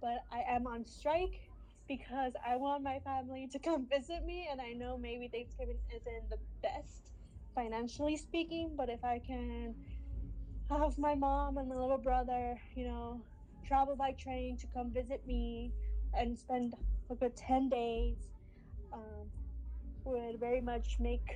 but 0.00 0.24
I 0.32 0.42
am 0.48 0.66
on 0.66 0.84
strike 0.84 1.40
because 1.88 2.32
I 2.46 2.56
want 2.56 2.82
my 2.82 2.98
family 3.04 3.48
to 3.52 3.58
come 3.58 3.86
visit 3.88 4.24
me. 4.24 4.48
And 4.50 4.60
I 4.60 4.72
know 4.72 4.96
maybe 4.96 5.28
Thanksgiving 5.28 5.78
isn't 5.94 6.30
the 6.30 6.38
best 6.62 7.12
financially 7.54 8.16
speaking, 8.16 8.74
but 8.76 8.88
if 8.88 9.04
I 9.04 9.20
can 9.26 9.74
have 10.70 10.96
my 10.98 11.14
mom 11.14 11.58
and 11.58 11.68
my 11.68 11.76
little 11.76 11.98
brother, 11.98 12.56
you 12.74 12.86
know, 12.86 13.20
travel 13.66 13.96
by 13.96 14.12
train 14.12 14.56
to 14.58 14.66
come 14.74 14.92
visit 14.92 15.26
me 15.26 15.72
and 16.14 16.38
spend 16.38 16.74
a 17.10 17.14
good 17.14 17.36
10 17.36 17.68
days. 17.68 18.16
Um, 18.92 19.28
would 20.04 20.40
very 20.40 20.60
much 20.60 20.96
make 20.98 21.26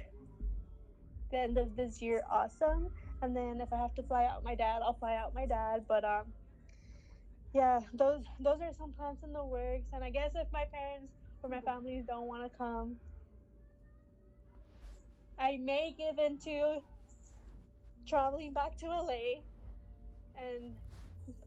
the 1.30 1.38
end 1.38 1.58
of 1.58 1.76
this 1.76 2.02
year, 2.02 2.22
awesome. 2.30 2.88
And 3.22 3.34
then 3.34 3.60
if 3.60 3.72
I 3.72 3.78
have 3.78 3.94
to 3.94 4.02
fly 4.02 4.24
out 4.24 4.44
my 4.44 4.54
dad, 4.54 4.82
I'll 4.82 4.94
fly 4.94 5.16
out 5.16 5.34
my 5.34 5.46
dad. 5.46 5.86
But 5.88 6.04
um, 6.04 6.32
yeah, 7.54 7.80
those 7.94 8.24
those 8.40 8.60
are 8.60 8.72
some 8.72 8.92
plans 8.92 9.18
in 9.24 9.32
the 9.32 9.44
works. 9.44 9.88
And 9.92 10.04
I 10.04 10.10
guess 10.10 10.32
if 10.34 10.48
my 10.52 10.64
parents 10.72 11.12
or 11.42 11.50
my 11.50 11.60
families 11.60 12.04
don't 12.06 12.26
want 12.26 12.50
to 12.50 12.58
come, 12.58 12.96
I 15.38 15.56
may 15.58 15.94
give 15.96 16.18
into 16.18 16.82
traveling 18.06 18.52
back 18.52 18.76
to 18.78 18.86
LA 18.86 19.42
and 20.36 20.74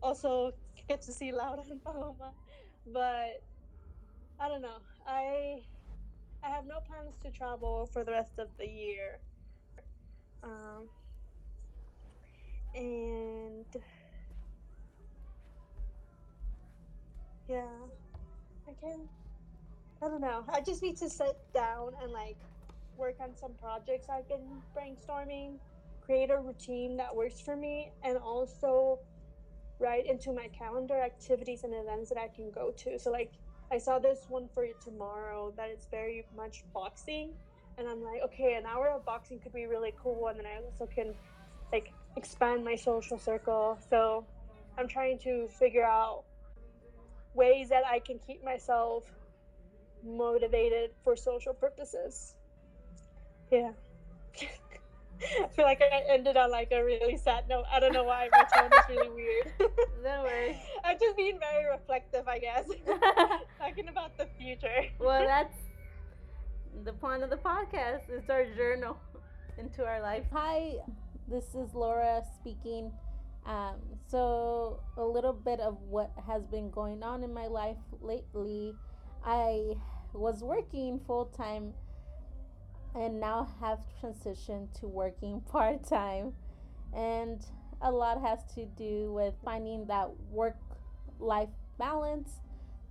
also 0.02 0.54
get 0.88 1.02
to 1.04 1.14
see 1.14 1.32
Laura 1.32 1.64
and 1.70 1.84
Paloma. 1.84 2.34
But 2.88 3.44
I 4.40 4.48
don't 4.48 4.62
know. 4.62 4.80
I 5.06 5.62
I 6.44 6.50
have 6.50 6.66
no 6.66 6.80
plans 6.80 7.16
to 7.24 7.32
travel 7.32 7.86
for 7.92 8.04
the 8.04 8.12
rest 8.12 8.40
of 8.40 8.48
the 8.58 8.66
year. 8.68 9.20
Um, 10.44 10.90
and 12.76 13.66
yeah, 17.48 17.64
I 18.68 18.74
can. 18.80 19.08
I 20.02 20.08
don't 20.08 20.22
know. 20.22 20.44
I 20.54 20.62
just 20.62 20.82
need 20.82 20.98
to 20.98 21.10
sit 21.10 21.38
down 21.54 21.92
and 22.02 22.12
like 22.12 22.38
work 22.98 23.16
on 23.20 23.36
some 23.36 23.54
projects 23.54 24.08
I've 24.10 24.28
been 24.30 24.62
brainstorming, 24.76 25.58
create 26.02 26.30
a 26.30 26.38
routine 26.38 26.96
that 26.98 27.14
works 27.16 27.40
for 27.40 27.56
me, 27.56 27.92
and 28.04 28.18
also 28.18 29.00
write 29.80 30.06
into 30.06 30.34
my 30.34 30.48
calendar 30.48 31.02
activities 31.02 31.64
and 31.64 31.74
events 31.74 32.10
that 32.10 32.18
I 32.18 32.28
can 32.28 32.52
go 32.52 32.72
to. 32.78 33.00
So 33.00 33.12
like 33.12 33.32
I 33.72 33.78
saw 33.78 34.00
this 34.00 34.26
one 34.30 34.48
for 34.54 34.66
tomorrow 34.84 35.54
that 35.58 35.70
is 35.70 35.88
very 35.92 36.26
much 36.36 36.64
boxing, 36.74 37.32
and 37.78 37.88
I'm 37.88 38.04
like, 38.04 38.22
okay, 38.26 38.56
an 38.56 38.66
hour 38.66 38.90
of 38.90 39.06
boxing 39.06 39.40
could 39.40 39.54
be 39.54 39.66
really 39.66 39.94
cool, 40.02 40.28
and 40.28 40.40
then 40.40 40.46
I 40.46 40.64
also 40.64 40.86
can 40.86 41.14
like 41.72 41.94
expand 42.16 42.63
my 42.63 42.75
social 42.75 43.18
circle. 43.18 43.78
So 43.89 44.25
I'm 44.78 44.88
trying 44.88 45.20
to 45.20 45.48
figure 45.48 45.86
out 45.86 46.24
ways 47.34 47.70
that 47.70 47.84
I 47.86 48.00
can 48.00 48.20
keep 48.20 48.44
myself 48.44 49.04
motivated 50.04 50.92
for 51.04 51.16
social 51.16 51.54
purposes. 51.54 52.36
Yeah. 53.51 53.72
I 55.22 55.48
feel 55.50 55.66
like 55.66 55.82
I 55.82 56.04
ended 56.10 56.38
on 56.38 56.50
like 56.50 56.72
a 56.72 56.84
really 56.84 57.18
sad 57.18 57.46
note. 57.50 57.66
I 57.72 57.80
don't 57.80 57.94
know 57.94 58.06
why 58.06 58.30
my 58.32 58.46
tone 58.56 58.72
is 58.72 58.86
really 58.89 59.10
weird. 59.10 59.51
no 60.04 60.24
worries. 60.24 60.56
I'm 60.86 60.98
just 60.98 61.18
being 61.18 61.39
very 61.39 61.70
reflective, 61.70 62.28
I 62.28 62.39
guess. 62.39 62.66
Talking 63.60 63.89
about 63.89 64.18
the 64.18 64.28
future. 64.38 64.86
well, 65.00 65.25
that's 65.25 65.58
the 66.86 66.94
point 66.94 67.24
of 67.24 67.30
the 67.30 67.38
podcast. 67.38 68.10
It's 68.10 68.30
our 68.30 68.46
journal 68.56 68.98
into 69.58 69.84
our 69.84 70.01
life. 70.01 70.24
Hi, 70.32 70.75
this 71.29 71.55
is 71.55 71.74
Laura 71.74 72.24
speaking. 72.39 72.91
Um, 73.45 73.75
so, 74.07 74.81
a 74.98 75.03
little 75.03 75.33
bit 75.33 75.59
of 75.59 75.77
what 75.81 76.12
has 76.27 76.43
been 76.45 76.69
going 76.69 77.03
on 77.03 77.24
in 77.24 77.33
my 77.33 77.48
life 77.48 77.77
lately. 78.01 78.74
I 79.24 79.75
was 80.13 80.43
working 80.43 81.00
full 81.05 81.25
time 81.25 81.74
and 82.95 83.19
now 83.19 83.48
have 83.59 83.79
transitioned 84.01 84.74
to 84.79 84.88
working 84.88 85.41
part 85.51 85.83
time. 85.88 86.33
And 86.93 87.45
a 87.81 87.91
lot 87.91 88.21
has 88.21 88.39
to 88.55 88.65
do 88.65 89.13
with 89.13 89.36
finding 89.45 89.86
that 89.86 90.09
work 90.31 90.57
life 91.19 91.50
balance. 91.77 92.31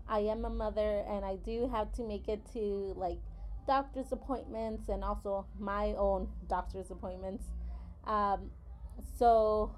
I 0.09 0.21
am 0.21 0.45
a 0.45 0.51
mother 0.51 1.05
and 1.09 1.25
I 1.25 1.37
do 1.37 1.69
have 1.69 1.93
to 1.95 2.03
make 2.03 2.29
it 2.29 2.41
to 2.53 2.95
like 2.97 3.19
doctor's 3.67 4.13
appointments 4.13 4.89
and 4.89 5.05
also 5.05 5.45
my 5.59 5.95
own 5.99 6.29
doctor's 6.49 6.91
appointments. 6.91 7.45
Um, 8.09 8.51
so 9.19 9.71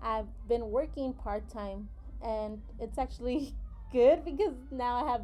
I've 0.00 0.28
been 0.48 0.70
working 0.70 1.12
part 1.12 1.48
time 1.50 1.88
and 2.24 2.62
it's 2.80 2.98
actually 2.98 3.52
good 3.92 4.24
because 4.24 4.54
now 4.70 5.04
I 5.04 5.10
have 5.10 5.22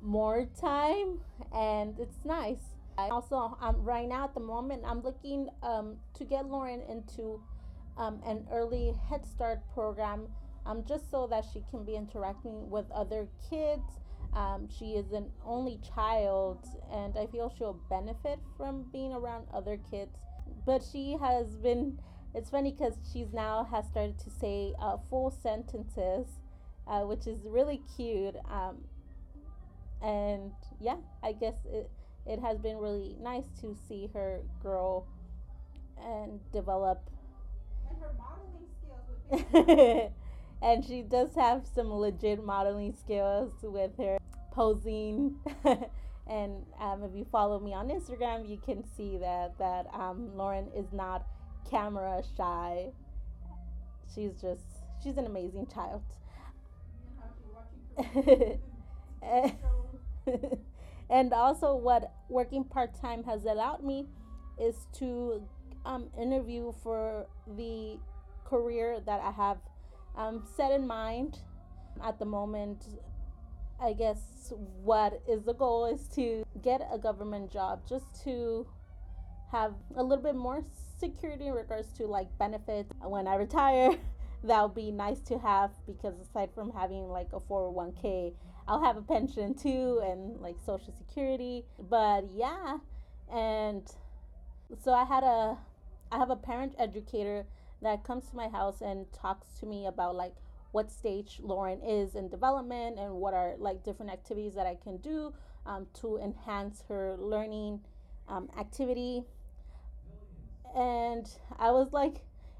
more 0.00 0.46
time 0.58 1.18
and 1.52 1.98
it's 1.98 2.24
nice. 2.24 2.60
I 2.96 3.08
also 3.08 3.58
um, 3.60 3.76
right 3.82 4.08
now 4.08 4.24
at 4.24 4.34
the 4.34 4.40
moment 4.40 4.82
I'm 4.86 5.02
looking 5.02 5.48
um, 5.62 5.96
to 6.14 6.24
get 6.24 6.46
Lauren 6.46 6.80
into 6.88 7.42
um, 7.98 8.20
an 8.24 8.46
early 8.50 8.94
Head 9.10 9.26
Start 9.26 9.60
program 9.74 10.28
um, 10.64 10.84
just 10.88 11.10
so 11.10 11.26
that 11.28 11.44
she 11.52 11.62
can 11.70 11.84
be 11.84 11.96
interacting 11.96 12.70
with 12.70 12.86
other 12.90 13.28
kids. 13.50 13.82
Um, 14.34 14.68
she 14.68 14.92
is 14.92 15.12
an 15.12 15.30
only 15.44 15.80
child 15.94 16.66
and 16.92 17.16
I 17.18 17.26
feel 17.26 17.52
she'll 17.56 17.80
benefit 17.88 18.38
from 18.56 18.84
being 18.92 19.12
around 19.12 19.46
other 19.52 19.78
kids. 19.90 20.16
But 20.64 20.82
she 20.82 21.16
has 21.20 21.46
been, 21.56 21.98
it's 22.34 22.50
funny 22.50 22.72
because 22.72 22.94
she's 23.12 23.32
now 23.32 23.64
has 23.70 23.86
started 23.86 24.18
to 24.20 24.30
say 24.30 24.74
uh, 24.80 24.96
full 25.08 25.30
sentences, 25.30 26.26
uh, 26.86 27.00
which 27.02 27.26
is 27.26 27.38
really 27.46 27.82
cute. 27.96 28.36
Um, 28.50 28.78
and 30.02 30.52
yeah, 30.80 30.96
I 31.22 31.32
guess 31.32 31.54
it, 31.64 31.90
it 32.26 32.40
has 32.40 32.58
been 32.58 32.78
really 32.78 33.16
nice 33.20 33.44
to 33.60 33.76
see 33.88 34.10
her 34.12 34.40
grow 34.60 35.04
and 36.02 36.40
develop. 36.52 37.08
And 37.88 37.98
her 38.00 38.12
modeling 38.18 38.66
skills. 39.50 40.10
and 40.62 40.84
she 40.84 41.02
does 41.02 41.34
have 41.34 41.66
some 41.74 41.92
legit 41.92 42.44
modeling 42.44 42.94
skills 42.94 43.52
with 43.62 43.96
her 43.98 44.18
posing. 44.52 45.36
and 46.28 46.64
um, 46.80 47.02
if 47.04 47.14
you 47.14 47.24
follow 47.30 47.60
me 47.60 47.72
on 47.72 47.88
Instagram, 47.88 48.48
you 48.48 48.58
can 48.58 48.84
see 48.96 49.16
that 49.18 49.56
that 49.58 49.86
um, 49.92 50.36
Lauren 50.36 50.68
is 50.76 50.92
not 50.92 51.26
camera 51.70 52.22
shy. 52.36 52.90
She's 54.14 54.32
just 54.40 54.64
she's 55.02 55.16
an 55.16 55.26
amazing 55.26 55.66
child. 55.66 56.02
and 61.08 61.32
also 61.32 61.74
what 61.74 62.12
working 62.28 62.64
part-time 62.64 63.24
has 63.24 63.44
allowed 63.44 63.82
me 63.82 64.06
is 64.60 64.86
to 64.92 65.42
um, 65.86 66.08
interview 66.20 66.72
for 66.82 67.26
the 67.56 67.98
career 68.44 69.00
that 69.06 69.20
i 69.22 69.30
have 69.30 69.58
um, 70.16 70.42
set 70.56 70.72
in 70.72 70.86
mind 70.86 71.38
at 72.04 72.18
the 72.18 72.24
moment 72.24 72.84
i 73.80 73.92
guess 73.92 74.52
what 74.82 75.20
is 75.28 75.42
the 75.44 75.54
goal 75.54 75.86
is 75.86 76.08
to 76.08 76.44
get 76.62 76.86
a 76.92 76.98
government 76.98 77.50
job 77.50 77.80
just 77.88 78.22
to 78.24 78.66
have 79.52 79.74
a 79.96 80.02
little 80.02 80.22
bit 80.22 80.34
more 80.34 80.62
security 80.98 81.46
in 81.46 81.52
regards 81.52 81.88
to 81.92 82.06
like 82.06 82.26
benefits 82.38 82.92
when 83.02 83.26
i 83.26 83.34
retire 83.34 83.90
that 84.44 84.62
would 84.62 84.74
be 84.74 84.90
nice 84.90 85.20
to 85.20 85.38
have 85.38 85.70
because 85.86 86.14
aside 86.20 86.48
from 86.54 86.70
having 86.72 87.08
like 87.08 87.28
a 87.32 87.40
401k 87.40 88.32
I'll 88.68 88.82
have 88.82 88.96
a 88.96 89.02
pension 89.02 89.54
too 89.54 90.00
and 90.04 90.40
like 90.40 90.56
social 90.64 90.92
security. 90.92 91.64
But 91.78 92.24
yeah, 92.34 92.78
and 93.32 93.88
so 94.82 94.92
I 94.92 95.04
had 95.04 95.22
a 95.22 95.56
I 96.10 96.18
have 96.18 96.30
a 96.30 96.36
parent 96.36 96.74
educator 96.78 97.46
that 97.82 98.04
comes 98.04 98.28
to 98.30 98.36
my 98.36 98.48
house 98.48 98.80
and 98.80 99.06
talks 99.12 99.46
to 99.60 99.66
me 99.66 99.86
about 99.86 100.14
like 100.14 100.34
what 100.76 100.92
stage 100.92 101.40
Lauren 101.42 101.80
is 101.80 102.16
in 102.16 102.28
development 102.28 102.98
and 102.98 103.10
what 103.14 103.32
are 103.32 103.54
like 103.56 103.82
different 103.82 104.12
activities 104.12 104.52
that 104.52 104.66
I 104.66 104.74
can 104.74 104.98
do 104.98 105.32
um, 105.64 105.86
to 106.00 106.18
enhance 106.18 106.84
her 106.90 107.16
learning 107.18 107.80
um, 108.28 108.50
activity. 108.58 109.24
And 110.76 111.26
I 111.58 111.70
was 111.70 111.94
like, 111.94 112.16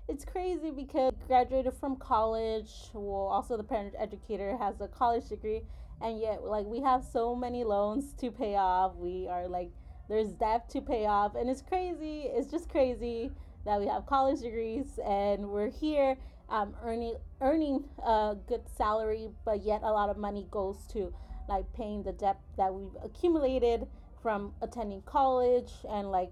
it's 0.08 0.24
crazy 0.24 0.70
because 0.70 1.12
graduated 1.26 1.74
from 1.74 1.96
college. 1.96 2.70
Well, 2.94 3.26
also 3.26 3.58
the 3.58 3.64
parent 3.64 3.92
educator 3.98 4.56
has 4.56 4.80
a 4.80 4.88
college 4.88 5.28
degree, 5.28 5.60
and 6.00 6.18
yet 6.18 6.42
like 6.42 6.64
we 6.64 6.80
have 6.80 7.04
so 7.04 7.36
many 7.36 7.64
loans 7.64 8.14
to 8.14 8.30
pay 8.30 8.56
off. 8.56 8.96
We 8.96 9.28
are 9.28 9.46
like 9.46 9.68
there's 10.08 10.32
debt 10.32 10.70
to 10.70 10.80
pay 10.80 11.04
off. 11.04 11.34
And 11.34 11.50
it's 11.50 11.60
crazy. 11.60 12.30
It's 12.32 12.50
just 12.50 12.70
crazy 12.70 13.30
that 13.66 13.78
we 13.78 13.86
have 13.88 14.06
college 14.06 14.40
degrees 14.40 14.98
and 15.04 15.50
we're 15.50 15.68
here 15.68 16.16
um, 16.48 16.74
earning 16.82 17.16
earning 17.40 17.84
a 18.04 18.36
good 18.46 18.62
salary 18.76 19.28
but 19.44 19.62
yet 19.62 19.80
a 19.82 19.90
lot 19.90 20.08
of 20.08 20.16
money 20.16 20.46
goes 20.50 20.76
to 20.92 21.12
like 21.48 21.64
paying 21.74 22.02
the 22.02 22.12
debt 22.12 22.38
that 22.56 22.72
we've 22.72 22.96
accumulated 23.04 23.86
from 24.22 24.52
attending 24.62 25.02
college 25.02 25.70
and 25.88 26.10
like 26.10 26.30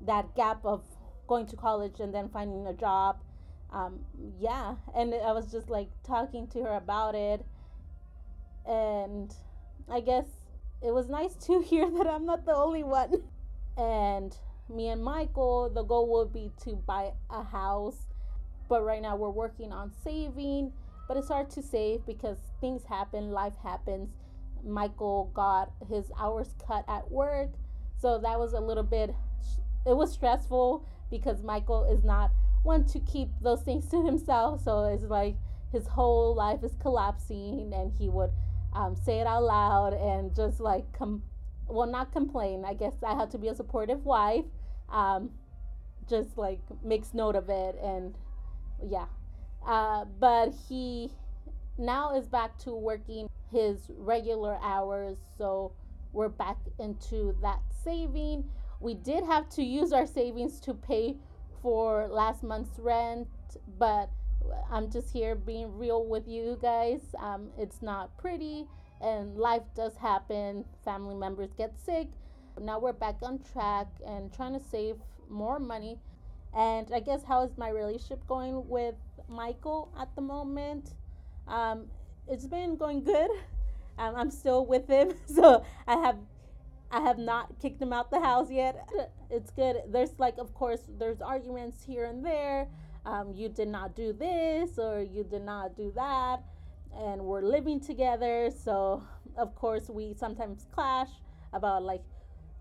that 0.00 0.34
gap 0.34 0.64
of 0.64 0.82
going 1.26 1.46
to 1.46 1.56
college 1.56 2.00
and 2.00 2.14
then 2.14 2.28
finding 2.28 2.66
a 2.66 2.72
job 2.72 3.18
um, 3.72 3.98
yeah 4.40 4.74
and 4.94 5.12
i 5.14 5.32
was 5.32 5.50
just 5.50 5.68
like 5.68 5.88
talking 6.04 6.46
to 6.46 6.62
her 6.62 6.76
about 6.76 7.14
it 7.14 7.44
and 8.66 9.34
I 9.88 10.00
guess 10.00 10.26
it 10.82 10.92
was 10.92 11.08
nice 11.08 11.34
to 11.46 11.60
hear 11.66 11.90
that 11.90 12.06
I'm 12.06 12.26
not 12.26 12.44
the 12.44 12.54
only 12.54 12.82
one. 12.82 13.22
And 13.76 14.36
me 14.68 14.88
and 14.88 15.02
Michael, 15.04 15.70
the 15.70 15.82
goal 15.82 16.08
would 16.12 16.32
be 16.32 16.50
to 16.64 16.76
buy 16.76 17.12
a 17.30 17.42
house, 17.42 18.06
but 18.68 18.84
right 18.84 19.02
now 19.02 19.16
we're 19.16 19.30
working 19.30 19.72
on 19.72 19.92
saving. 20.02 20.72
But 21.08 21.16
it's 21.16 21.28
hard 21.28 21.50
to 21.50 21.62
save 21.62 22.04
because 22.04 22.38
things 22.60 22.82
happen, 22.84 23.30
life 23.30 23.54
happens. 23.62 24.10
Michael 24.64 25.30
got 25.34 25.70
his 25.88 26.10
hours 26.18 26.54
cut 26.66 26.84
at 26.88 27.10
work, 27.10 27.50
so 28.00 28.18
that 28.18 28.38
was 28.38 28.52
a 28.52 28.60
little 28.60 28.82
bit. 28.82 29.14
It 29.86 29.96
was 29.96 30.12
stressful 30.12 30.84
because 31.10 31.42
Michael 31.42 31.84
is 31.84 32.02
not 32.02 32.32
one 32.64 32.84
to 32.86 32.98
keep 32.98 33.28
those 33.40 33.62
things 33.62 33.86
to 33.90 34.04
himself. 34.04 34.64
So 34.64 34.84
it's 34.84 35.04
like 35.04 35.36
his 35.70 35.86
whole 35.86 36.34
life 36.34 36.64
is 36.64 36.74
collapsing, 36.80 37.72
and 37.72 37.92
he 37.96 38.08
would 38.08 38.30
um, 38.72 38.96
say 38.96 39.20
it 39.20 39.26
out 39.26 39.44
loud 39.44 39.94
and 39.94 40.34
just 40.34 40.58
like 40.58 40.92
come, 40.92 41.22
well, 41.68 41.86
not 41.86 42.12
complain. 42.12 42.64
I 42.66 42.74
guess 42.74 42.94
I 43.06 43.14
have 43.14 43.30
to 43.30 43.38
be 43.38 43.46
a 43.48 43.54
supportive 43.54 44.04
wife. 44.04 44.44
Um, 44.90 45.30
just 46.08 46.36
like 46.36 46.60
makes 46.84 47.14
note 47.14 47.36
of 47.36 47.48
it, 47.48 47.76
and 47.82 48.14
yeah. 48.84 49.06
Uh, 49.66 50.04
but 50.20 50.52
he 50.68 51.10
now 51.78 52.14
is 52.14 52.26
back 52.26 52.56
to 52.58 52.74
working 52.74 53.28
his 53.50 53.90
regular 53.96 54.58
hours, 54.62 55.18
so 55.36 55.72
we're 56.12 56.28
back 56.28 56.56
into 56.78 57.36
that 57.42 57.60
saving. 57.84 58.44
We 58.80 58.94
did 58.94 59.24
have 59.24 59.48
to 59.50 59.62
use 59.62 59.92
our 59.92 60.06
savings 60.06 60.60
to 60.60 60.74
pay 60.74 61.16
for 61.62 62.06
last 62.08 62.42
month's 62.42 62.78
rent, 62.78 63.28
but 63.78 64.10
I'm 64.70 64.90
just 64.90 65.12
here 65.12 65.34
being 65.34 65.76
real 65.76 66.04
with 66.06 66.28
you 66.28 66.58
guys. 66.60 67.00
Um, 67.18 67.48
it's 67.58 67.82
not 67.82 68.16
pretty, 68.18 68.66
and 69.00 69.36
life 69.36 69.62
does 69.74 69.96
happen. 69.96 70.64
Family 70.84 71.14
members 71.14 71.50
get 71.56 71.78
sick. 71.78 72.08
Now 72.60 72.78
we're 72.78 72.92
back 72.92 73.16
on 73.22 73.40
track 73.52 73.88
and 74.06 74.32
trying 74.32 74.54
to 74.54 74.64
save 74.64 74.96
more 75.28 75.58
money. 75.58 75.98
And 76.56 76.88
I 76.92 77.00
guess, 77.00 77.22
how 77.22 77.42
is 77.44 77.58
my 77.58 77.68
relationship 77.68 78.26
going 78.26 78.66
with 78.66 78.94
Michael 79.28 79.92
at 80.00 80.08
the 80.16 80.22
moment? 80.22 80.94
Um, 81.46 81.84
it's 82.26 82.46
been 82.46 82.76
going 82.76 83.04
good. 83.04 83.30
Um, 83.98 84.14
I'm 84.14 84.30
still 84.30 84.66
with 84.66 84.86
him, 84.88 85.14
so 85.24 85.64
I 85.86 85.96
have 85.96 86.18
I 86.90 87.00
have 87.00 87.16
not 87.16 87.58
kicked 87.62 87.80
him 87.80 87.94
out 87.94 88.10
the 88.10 88.20
house 88.20 88.50
yet. 88.50 88.86
It's 89.30 89.50
good. 89.50 89.76
There's 89.88 90.18
like, 90.18 90.36
of 90.36 90.52
course, 90.52 90.82
there's 90.98 91.22
arguments 91.22 91.82
here 91.82 92.04
and 92.04 92.22
there. 92.22 92.68
Um, 93.06 93.32
you 93.34 93.48
did 93.48 93.68
not 93.68 93.96
do 93.96 94.12
this 94.12 94.78
or 94.78 95.00
you 95.00 95.24
did 95.24 95.44
not 95.46 95.78
do 95.78 95.92
that, 95.96 96.42
and 96.94 97.22
we're 97.22 97.40
living 97.40 97.80
together. 97.80 98.50
So 98.50 99.02
of 99.38 99.54
course, 99.54 99.88
we 99.88 100.12
sometimes 100.12 100.66
clash 100.70 101.08
about 101.54 101.82
like 101.82 102.04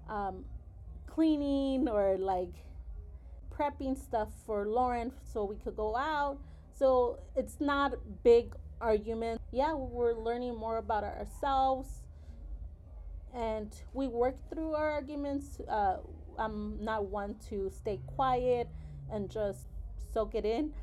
um, 0.07 0.45
cleaning 1.05 1.89
or 1.89 2.17
like 2.17 2.53
prepping 3.57 3.97
stuff 3.97 4.29
for 4.45 4.67
Lauren 4.67 5.11
so 5.23 5.43
we 5.45 5.55
could 5.55 5.75
go 5.75 5.95
out. 5.95 6.37
So 6.73 7.19
it's 7.35 7.59
not 7.59 7.93
big 8.23 8.53
argument. 8.81 9.41
Yeah, 9.51 9.73
we're 9.73 10.13
learning 10.13 10.57
more 10.57 10.77
about 10.77 11.03
ourselves 11.03 12.01
and 13.33 13.73
we 13.93 14.07
work 14.07 14.35
through 14.49 14.73
our 14.73 14.91
arguments. 14.91 15.59
Uh, 15.69 15.97
I'm 16.37 16.83
not 16.83 17.05
one 17.05 17.35
to 17.49 17.69
stay 17.69 17.99
quiet 18.07 18.67
and 19.11 19.29
just 19.29 19.67
soak 20.13 20.35
it 20.35 20.45
in. 20.45 20.73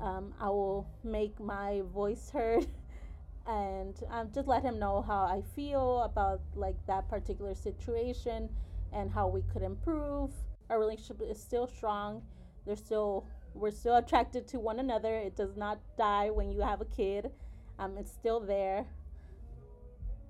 Um, 0.00 0.32
I 0.40 0.48
will 0.48 0.86
make 1.02 1.38
my 1.40 1.82
voice 1.92 2.30
heard 2.30 2.66
and 3.46 3.98
um, 4.10 4.30
just 4.34 4.46
let 4.48 4.62
him 4.62 4.78
know 4.78 5.02
how 5.02 5.24
I 5.24 5.42
feel 5.56 6.02
about 6.02 6.40
like 6.54 6.76
that 6.86 7.08
particular 7.08 7.54
situation 7.54 8.48
and 8.92 9.10
how 9.10 9.28
we 9.28 9.42
could 9.52 9.62
improve. 9.62 10.30
Our 10.70 10.78
relationship 10.78 11.22
is 11.22 11.40
still 11.40 11.66
strong. 11.66 12.22
There's 12.66 12.78
still 12.78 13.26
we're 13.54 13.70
still 13.70 13.96
attracted 13.96 14.46
to 14.48 14.60
one 14.60 14.78
another. 14.78 15.14
It 15.14 15.36
does 15.36 15.56
not 15.56 15.78
die 15.96 16.30
when 16.30 16.52
you 16.52 16.60
have 16.60 16.80
a 16.80 16.84
kid. 16.84 17.30
Um, 17.78 17.96
it's 17.98 18.12
still 18.12 18.40
there. 18.40 18.84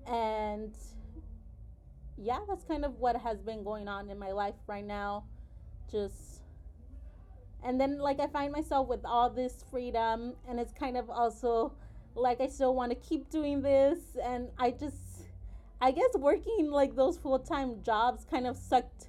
And 0.06 0.72
yeah, 2.16 2.38
that's 2.48 2.64
kind 2.64 2.84
of 2.84 2.98
what 2.98 3.16
has 3.16 3.40
been 3.40 3.62
going 3.62 3.88
on 3.88 4.10
in 4.10 4.18
my 4.18 4.32
life 4.32 4.54
right 4.66 4.86
now. 4.86 5.24
Just 5.90 6.42
and 7.64 7.80
then 7.80 7.98
like 7.98 8.20
I 8.20 8.26
find 8.28 8.52
myself 8.52 8.88
with 8.88 9.04
all 9.04 9.30
this 9.30 9.64
freedom 9.70 10.34
and 10.48 10.60
it's 10.60 10.72
kind 10.72 10.96
of 10.96 11.10
also 11.10 11.72
like 12.14 12.40
I 12.40 12.46
still 12.46 12.74
want 12.74 12.90
to 12.90 12.96
keep 12.96 13.30
doing 13.30 13.62
this 13.62 13.98
and 14.22 14.48
I 14.58 14.70
just 14.70 15.26
I 15.80 15.90
guess 15.90 16.10
working 16.14 16.70
like 16.70 16.94
those 16.94 17.18
full-time 17.18 17.82
jobs 17.82 18.24
kind 18.24 18.46
of 18.46 18.56
sucked 18.56 19.08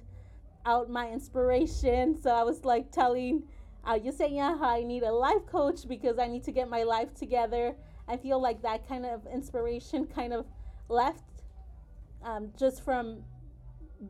out 0.66 0.90
my 0.90 1.10
inspiration. 1.10 2.20
So 2.20 2.30
I 2.30 2.42
was 2.42 2.64
like 2.64 2.90
telling 2.92 3.44
uh, 3.84 3.98
Yesenia 3.98 4.58
how 4.58 4.76
I 4.76 4.82
need 4.82 5.02
a 5.02 5.12
life 5.12 5.46
coach 5.46 5.88
because 5.88 6.18
I 6.18 6.26
need 6.26 6.44
to 6.44 6.52
get 6.52 6.68
my 6.68 6.82
life 6.82 7.14
together. 7.14 7.74
I 8.08 8.16
feel 8.16 8.40
like 8.40 8.62
that 8.62 8.86
kind 8.88 9.06
of 9.06 9.26
inspiration 9.32 10.06
kind 10.06 10.32
of 10.32 10.46
left 10.88 11.24
um, 12.24 12.52
just 12.58 12.84
from 12.84 13.22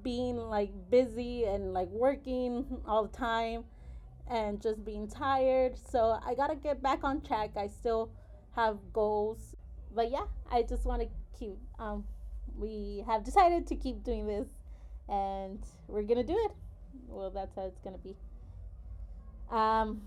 being 0.03 0.37
like 0.37 0.71
busy 0.91 1.45
and 1.45 1.73
like 1.73 1.89
working 1.89 2.65
all 2.87 3.05
the 3.07 3.17
time 3.17 3.65
and 4.31 4.61
just 4.61 4.85
being 4.85 5.09
tired. 5.09 5.77
So 5.77 6.19
I 6.25 6.35
gotta 6.35 6.55
get 6.57 6.83
back 6.83 7.01
on 7.03 7.21
track. 7.21 7.51
I 7.57 7.67
still 7.67 8.11
have 8.57 8.79
goals, 8.93 9.55
but 9.95 10.11
yeah, 10.11 10.25
I 10.51 10.63
just 10.63 10.87
want 10.87 11.03
to 11.03 11.09
keep. 11.39 11.59
Um, 11.79 12.05
we 12.57 13.05
have 13.07 13.25
decided 13.25 13.67
to 13.69 13.77
keep 13.77 14.03
doing 14.05 14.27
this, 14.27 14.49
and 15.11 15.59
we're 15.89 16.03
gonna 16.03 16.23
do 16.23 16.37
it. 16.37 16.53
Well, 17.09 17.31
that's 17.31 17.55
how 17.57 17.63
it's 17.63 17.81
gonna 17.81 17.99
be. 17.99 18.17
Um, 19.51 20.01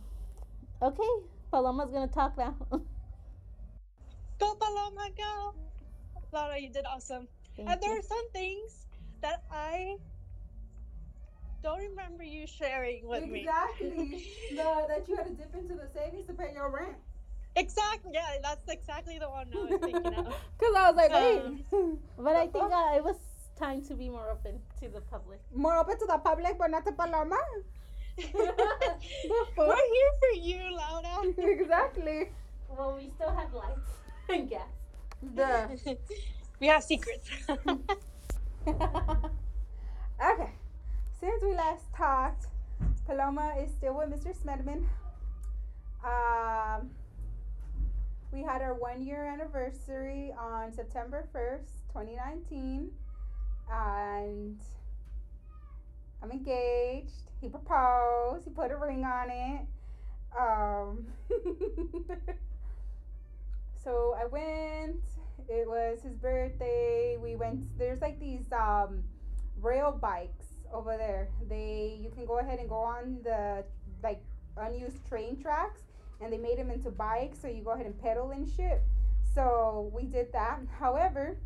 okay, 0.82 1.04
Paloma's 1.52 1.92
gonna 1.92 2.08
talk 2.08 2.38
now. 2.38 2.56
go 4.40 4.56
Paloma, 4.56 5.10
go! 5.18 5.54
Laura, 6.32 6.58
you 6.58 6.72
did 6.72 6.86
awesome. 6.86 7.28
Thank 7.56 7.70
and 7.70 7.82
there 7.82 7.92
you. 7.92 8.00
are 8.00 8.02
some 8.02 8.32
things 8.32 8.88
that 9.22 9.44
I 9.52 9.98
don't 11.62 11.80
remember 11.92 12.24
you 12.24 12.48
sharing 12.48 13.08
with 13.08 13.28
me. 13.28 13.42
Exactly. 13.42 14.26
the, 14.50 14.86
that 14.88 15.06
you 15.08 15.16
had 15.16 15.28
to 15.28 15.34
dip 15.34 15.54
into 15.54 15.76
the 15.76 15.88
savings 15.94 16.26
to 16.28 16.34
pay 16.34 16.54
your 16.54 16.72
rent. 16.72 16.98
Exactly. 17.56 18.12
Yeah, 18.14 18.26
that's 18.42 18.68
exactly 18.68 19.20
the 19.20 19.30
one 19.30 19.48
I 19.54 19.72
was 19.72 19.80
thinking 19.82 20.14
of. 20.14 20.34
Because 20.58 20.76
I 20.78 20.92
was 20.92 20.96
like, 20.96 21.12
Um, 21.12 21.60
wait. 21.72 22.00
But 22.18 22.36
I 22.36 22.48
think 22.48 22.72
uh, 22.72 22.96
it 22.96 23.04
was 23.04 23.18
time 23.56 23.82
to 23.86 23.94
be 23.96 24.10
more 24.10 24.30
open 24.30 24.60
to 24.80 24.90
the 24.90 25.02
public. 25.02 25.40
More 25.54 25.78
open 25.78 25.98
to 26.00 26.06
the 26.06 26.18
public, 26.18 26.58
but 26.58 26.72
not 26.72 26.86
to 26.86 26.92
Paloma. 26.92 27.40
We're 28.18 28.26
here 28.36 30.12
for 30.20 30.34
you, 30.40 30.60
Laura. 30.72 31.34
exactly. 31.38 32.30
Well, 32.70 32.96
we 32.96 33.12
still 33.16 33.32
have 33.32 33.54
lights 33.54 33.92
and 34.30 34.50
gas. 34.50 34.62
The 35.36 35.98
we 36.60 36.68
have 36.68 36.84
secrets. 36.84 37.30
okay. 37.48 37.72
Since 41.20 41.44
we 41.44 41.56
last 41.56 41.86
talked, 41.96 42.48
Paloma 43.08 43.56
is 43.64 43.72
still 43.72 43.98
with 43.98 44.10
Mr. 44.10 44.36
Smedman. 44.36 44.86
Um, 46.04 46.90
we 48.32 48.44
had 48.44 48.62
our 48.62 48.74
one 48.74 49.06
year 49.06 49.26
anniversary 49.26 50.34
on 50.38 50.74
September 50.74 51.28
1st, 51.34 51.70
2019. 51.94 52.92
And 53.72 54.60
I'm 56.22 56.32
engaged. 56.32 57.32
He 57.42 57.50
proposed. 57.50 58.46
He 58.46 58.52
put 58.52 58.72
a 58.72 58.78
ring 58.78 59.04
on 59.04 59.30
it. 59.30 59.66
Um, 60.40 61.06
so 63.84 64.16
I 64.18 64.26
went. 64.26 65.04
It 65.50 65.68
was 65.68 66.02
his 66.02 66.16
birthday. 66.16 67.18
We 67.22 67.36
went. 67.36 67.78
There's 67.78 68.02
like 68.02 68.20
these 68.20 68.46
um, 68.52 69.04
rail 69.62 69.98
bikes 70.02 70.46
over 70.74 70.98
there. 70.98 71.28
They 71.50 72.00
you 72.02 72.10
can 72.10 72.26
go 72.26 72.40
ahead 72.40 72.60
and 72.60 72.70
go 72.70 72.80
on 72.80 73.20
the 73.24 73.66
like 74.02 74.22
unused 74.58 75.06
train 75.08 75.42
tracks, 75.42 75.82
and 76.22 76.32
they 76.32 76.38
made 76.38 76.58
them 76.58 76.72
into 76.72 76.90
bikes. 76.90 77.40
So 77.42 77.48
you 77.48 77.64
go 77.64 77.72
ahead 77.72 77.86
and 77.86 78.02
pedal 78.02 78.32
and 78.32 78.50
shit. 78.50 78.82
So 79.36 79.92
we 79.94 80.04
did 80.06 80.32
that. 80.34 80.60
However, 80.80 81.38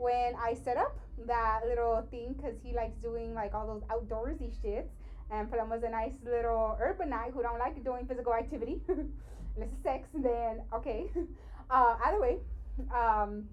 when 0.00 0.34
I 0.36 0.54
set 0.54 0.76
up 0.76 0.98
that 1.26 1.60
little 1.68 2.02
thing, 2.10 2.34
cause 2.40 2.54
he 2.64 2.72
likes 2.72 2.96
doing 2.98 3.34
like 3.34 3.54
all 3.54 3.66
those 3.66 3.82
outdoorsy 3.84 4.50
shits, 4.64 4.88
and 5.30 5.50
Paloma's 5.50 5.82
a 5.82 5.90
nice 5.90 6.14
little 6.24 6.78
urbanite 6.82 7.32
who 7.32 7.42
don't 7.42 7.58
like 7.58 7.82
doing 7.84 8.06
physical 8.06 8.34
activity, 8.34 8.80
unless 8.88 9.70
it's 9.72 9.82
sex. 9.82 10.08
Then 10.14 10.62
okay, 10.72 11.10
uh, 11.70 11.96
either 12.04 12.20
way, 12.20 12.38
um, 12.94 13.44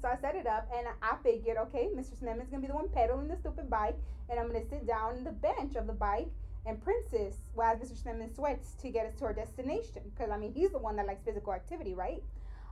so 0.00 0.08
I 0.08 0.16
set 0.20 0.34
it 0.34 0.46
up 0.46 0.68
and 0.76 0.86
I 1.02 1.16
figured, 1.22 1.56
okay, 1.68 1.88
Mr. 1.94 2.16
Smedman's 2.16 2.50
gonna 2.50 2.62
be 2.62 2.68
the 2.68 2.74
one 2.74 2.88
pedaling 2.88 3.28
the 3.28 3.36
stupid 3.36 3.68
bike, 3.68 3.96
and 4.30 4.40
I'm 4.40 4.48
gonna 4.48 4.68
sit 4.68 4.86
down 4.86 5.16
in 5.18 5.24
the 5.24 5.32
bench 5.32 5.76
of 5.76 5.86
the 5.86 5.92
bike 5.92 6.28
and 6.66 6.82
Princess, 6.82 7.34
while 7.54 7.76
Mr. 7.76 7.92
Smedman 7.92 8.34
sweats 8.34 8.74
to 8.80 8.88
get 8.88 9.04
us 9.04 9.14
to 9.16 9.24
our 9.26 9.34
destination. 9.34 10.02
Because 10.14 10.30
I 10.30 10.38
mean, 10.38 10.52
he's 10.52 10.70
the 10.70 10.78
one 10.78 10.96
that 10.96 11.06
likes 11.06 11.22
physical 11.22 11.52
activity, 11.52 11.94
right? 11.94 12.22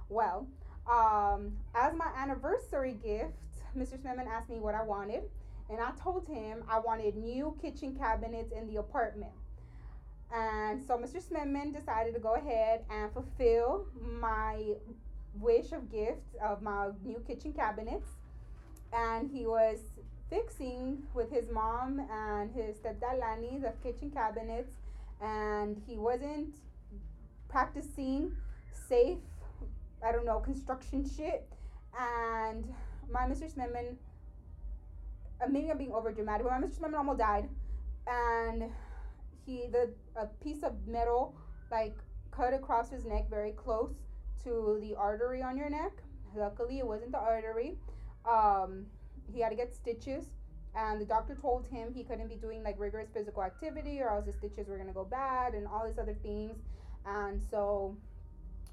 Well, 0.08 0.46
um, 0.90 1.52
as 1.74 1.94
my 1.94 2.10
anniversary 2.16 2.96
gift, 3.02 3.34
Mr. 3.76 3.98
Smedman 3.98 4.26
asked 4.26 4.50
me 4.50 4.58
what 4.58 4.74
I 4.74 4.82
wanted, 4.82 5.22
and 5.70 5.80
I 5.80 5.90
told 6.02 6.26
him 6.26 6.64
I 6.68 6.78
wanted 6.78 7.16
new 7.16 7.56
kitchen 7.60 7.96
cabinets 7.96 8.52
in 8.52 8.66
the 8.66 8.76
apartment. 8.76 9.32
And 10.34 10.82
so 10.82 10.96
Mr. 10.96 11.22
Smedman 11.22 11.74
decided 11.74 12.14
to 12.14 12.20
go 12.20 12.34
ahead 12.34 12.84
and 12.90 13.12
fulfill 13.12 13.86
my 14.00 14.62
wish 15.38 15.72
of 15.72 15.90
gift 15.90 16.36
of 16.42 16.62
my 16.62 16.88
new 17.04 17.22
kitchen 17.26 17.52
cabinets. 17.52 18.08
And 18.92 19.30
he 19.30 19.46
was 19.46 19.78
fixing 20.30 21.02
with 21.14 21.30
his 21.30 21.50
mom 21.50 22.00
and 22.10 22.50
his 22.50 22.76
stepdad 22.76 23.20
Lani 23.20 23.58
the 23.58 23.72
kitchen 23.82 24.10
cabinets, 24.10 24.72
and 25.20 25.80
he 25.86 25.98
wasn't 25.98 26.54
practicing 27.48 28.34
safe, 28.88 29.18
I 30.04 30.12
don't 30.12 30.26
know, 30.26 30.40
construction 30.40 31.08
shit. 31.08 31.48
And 31.98 32.72
my 33.10 33.22
Mr. 33.22 33.52
Smithman, 33.52 33.96
uh, 35.40 35.46
maybe 35.48 35.70
I'm 35.70 35.78
being 35.78 35.92
over 35.92 36.12
dramatic, 36.12 36.46
but 36.46 36.60
my 36.60 36.66
Mr. 36.66 36.78
Smithman 36.78 36.98
almost 36.98 37.18
died. 37.18 37.48
And 38.06 38.70
he, 39.46 39.66
the 39.70 39.90
a 40.16 40.26
piece 40.26 40.62
of 40.62 40.86
metal, 40.86 41.34
like 41.70 41.96
cut 42.30 42.54
across 42.54 42.90
his 42.90 43.04
neck 43.04 43.28
very 43.30 43.52
close 43.52 43.92
to 44.44 44.78
the 44.80 44.94
artery 44.94 45.42
on 45.42 45.56
your 45.56 45.70
neck. 45.70 45.92
Luckily, 46.34 46.78
it 46.78 46.86
wasn't 46.86 47.12
the 47.12 47.18
artery. 47.18 47.76
Um, 48.24 48.86
he 49.32 49.40
had 49.40 49.50
to 49.50 49.56
get 49.56 49.72
stitches, 49.72 50.26
and 50.74 51.00
the 51.00 51.04
doctor 51.04 51.34
told 51.34 51.66
him 51.66 51.92
he 51.92 52.02
couldn't 52.02 52.28
be 52.28 52.36
doing 52.36 52.62
like 52.62 52.78
rigorous 52.78 53.08
physical 53.12 53.42
activity, 53.42 54.00
or 54.00 54.10
else 54.10 54.26
the 54.26 54.32
stitches 54.32 54.68
were 54.68 54.78
gonna 54.78 54.92
go 54.92 55.04
bad, 55.04 55.54
and 55.54 55.66
all 55.66 55.86
these 55.86 55.98
other 55.98 56.16
things. 56.22 56.56
And 57.04 57.42
so, 57.50 57.96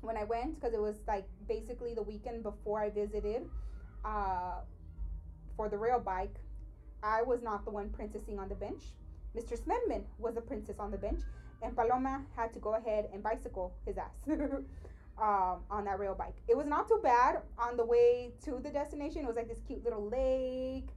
when 0.02 0.18
I 0.18 0.24
went, 0.24 0.60
because 0.60 0.74
it 0.74 0.82
was 0.82 0.96
like 1.08 1.26
basically 1.48 1.94
the 1.94 2.04
weekend 2.04 2.44
before 2.44 2.82
I 2.82 2.90
visited, 2.90 3.50
uh, 4.06 4.62
for 5.56 5.70
the 5.70 5.78
rail 5.78 6.00
bike, 6.00 6.36
I 7.04 7.22
was 7.22 7.42
not 7.42 7.66
the 7.66 7.72
one 7.72 7.90
princessing 7.90 8.40
on 8.40 8.50
the 8.50 8.56
bench. 8.56 8.84
Mr. 9.36 9.60
Smedman 9.60 10.04
was 10.18 10.36
the 10.36 10.42
princess 10.42 10.78
on 10.80 10.92
the 10.92 10.98
bench, 10.98 11.22
and 11.62 11.76
Paloma 11.76 12.24
had 12.36 12.54
to 12.54 12.60
go 12.60 12.76
ahead 12.76 13.10
and 13.14 13.22
bicycle 13.22 13.74
his 13.86 13.98
ass. 13.98 14.16
um, 15.22 15.60
on 15.70 15.86
that 15.86 16.00
rail 16.00 16.16
bike. 16.16 16.36
It 16.48 16.56
was 16.56 16.66
not 16.66 16.88
too 16.88 17.00
bad 17.04 17.42
on 17.58 17.78
the 17.78 17.86
way 17.86 18.32
to 18.46 18.60
the 18.64 18.70
destination. 18.70 19.24
It 19.24 19.28
was 19.28 19.36
like 19.36 19.50
this 19.50 19.60
cute 19.68 19.84
little 19.84 20.08
lake. 20.10 20.90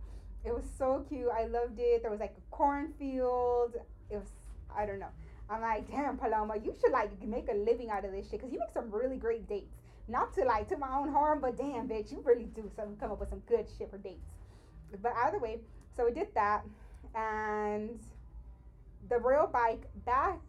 It 0.45 0.55
was 0.55 0.65
so 0.79 1.05
cute. 1.09 1.29
I 1.33 1.47
loved 1.47 1.79
it. 1.79 2.03
There 2.03 2.11
was 2.11 2.21
like 2.21 2.35
a 2.37 2.55
cornfield. 2.55 3.77
It 4.11 4.17
was, 4.17 4.33
I 4.77 4.87
don't 4.87 4.99
know. 4.99 5.11
I'm 5.53 5.61
like, 5.61 5.91
damn, 5.91 6.17
Paloma, 6.17 6.55
you 6.57 6.75
should 6.81 6.93
like 6.93 7.11
make 7.23 7.49
a 7.51 7.55
living 7.55 7.91
out 7.91 8.07
of 8.07 8.13
this 8.13 8.25
shit 8.31 8.41
because 8.41 8.53
you 8.53 8.59
make 8.59 8.73
some 8.73 8.91
really 8.91 9.17
great 9.17 9.47
dates. 9.47 9.77
Not 10.09 10.35
to 10.35 10.45
like 10.45 10.67
to 10.71 10.79
my 10.79 10.97
own 10.97 11.13
harm, 11.13 11.41
but 11.41 11.59
damn, 11.59 11.89
bitch, 11.89 12.11
you 12.11 12.23
really 12.25 12.45
do 12.45 12.71
some 12.75 12.97
come 12.97 13.13
up 13.13 13.21
with 13.21 13.29
some 13.29 13.43
good 13.47 13.67
shit 13.77 13.91
for 13.91 13.99
dates. 13.99 14.25
But 15.03 15.13
either 15.25 15.39
way, 15.39 15.61
so 15.95 16.07
we 16.07 16.13
did 16.13 16.29
that, 16.35 16.65
and 17.15 18.01
the 19.11 19.19
rail 19.19 19.49
bike 19.53 19.83
back 20.07 20.41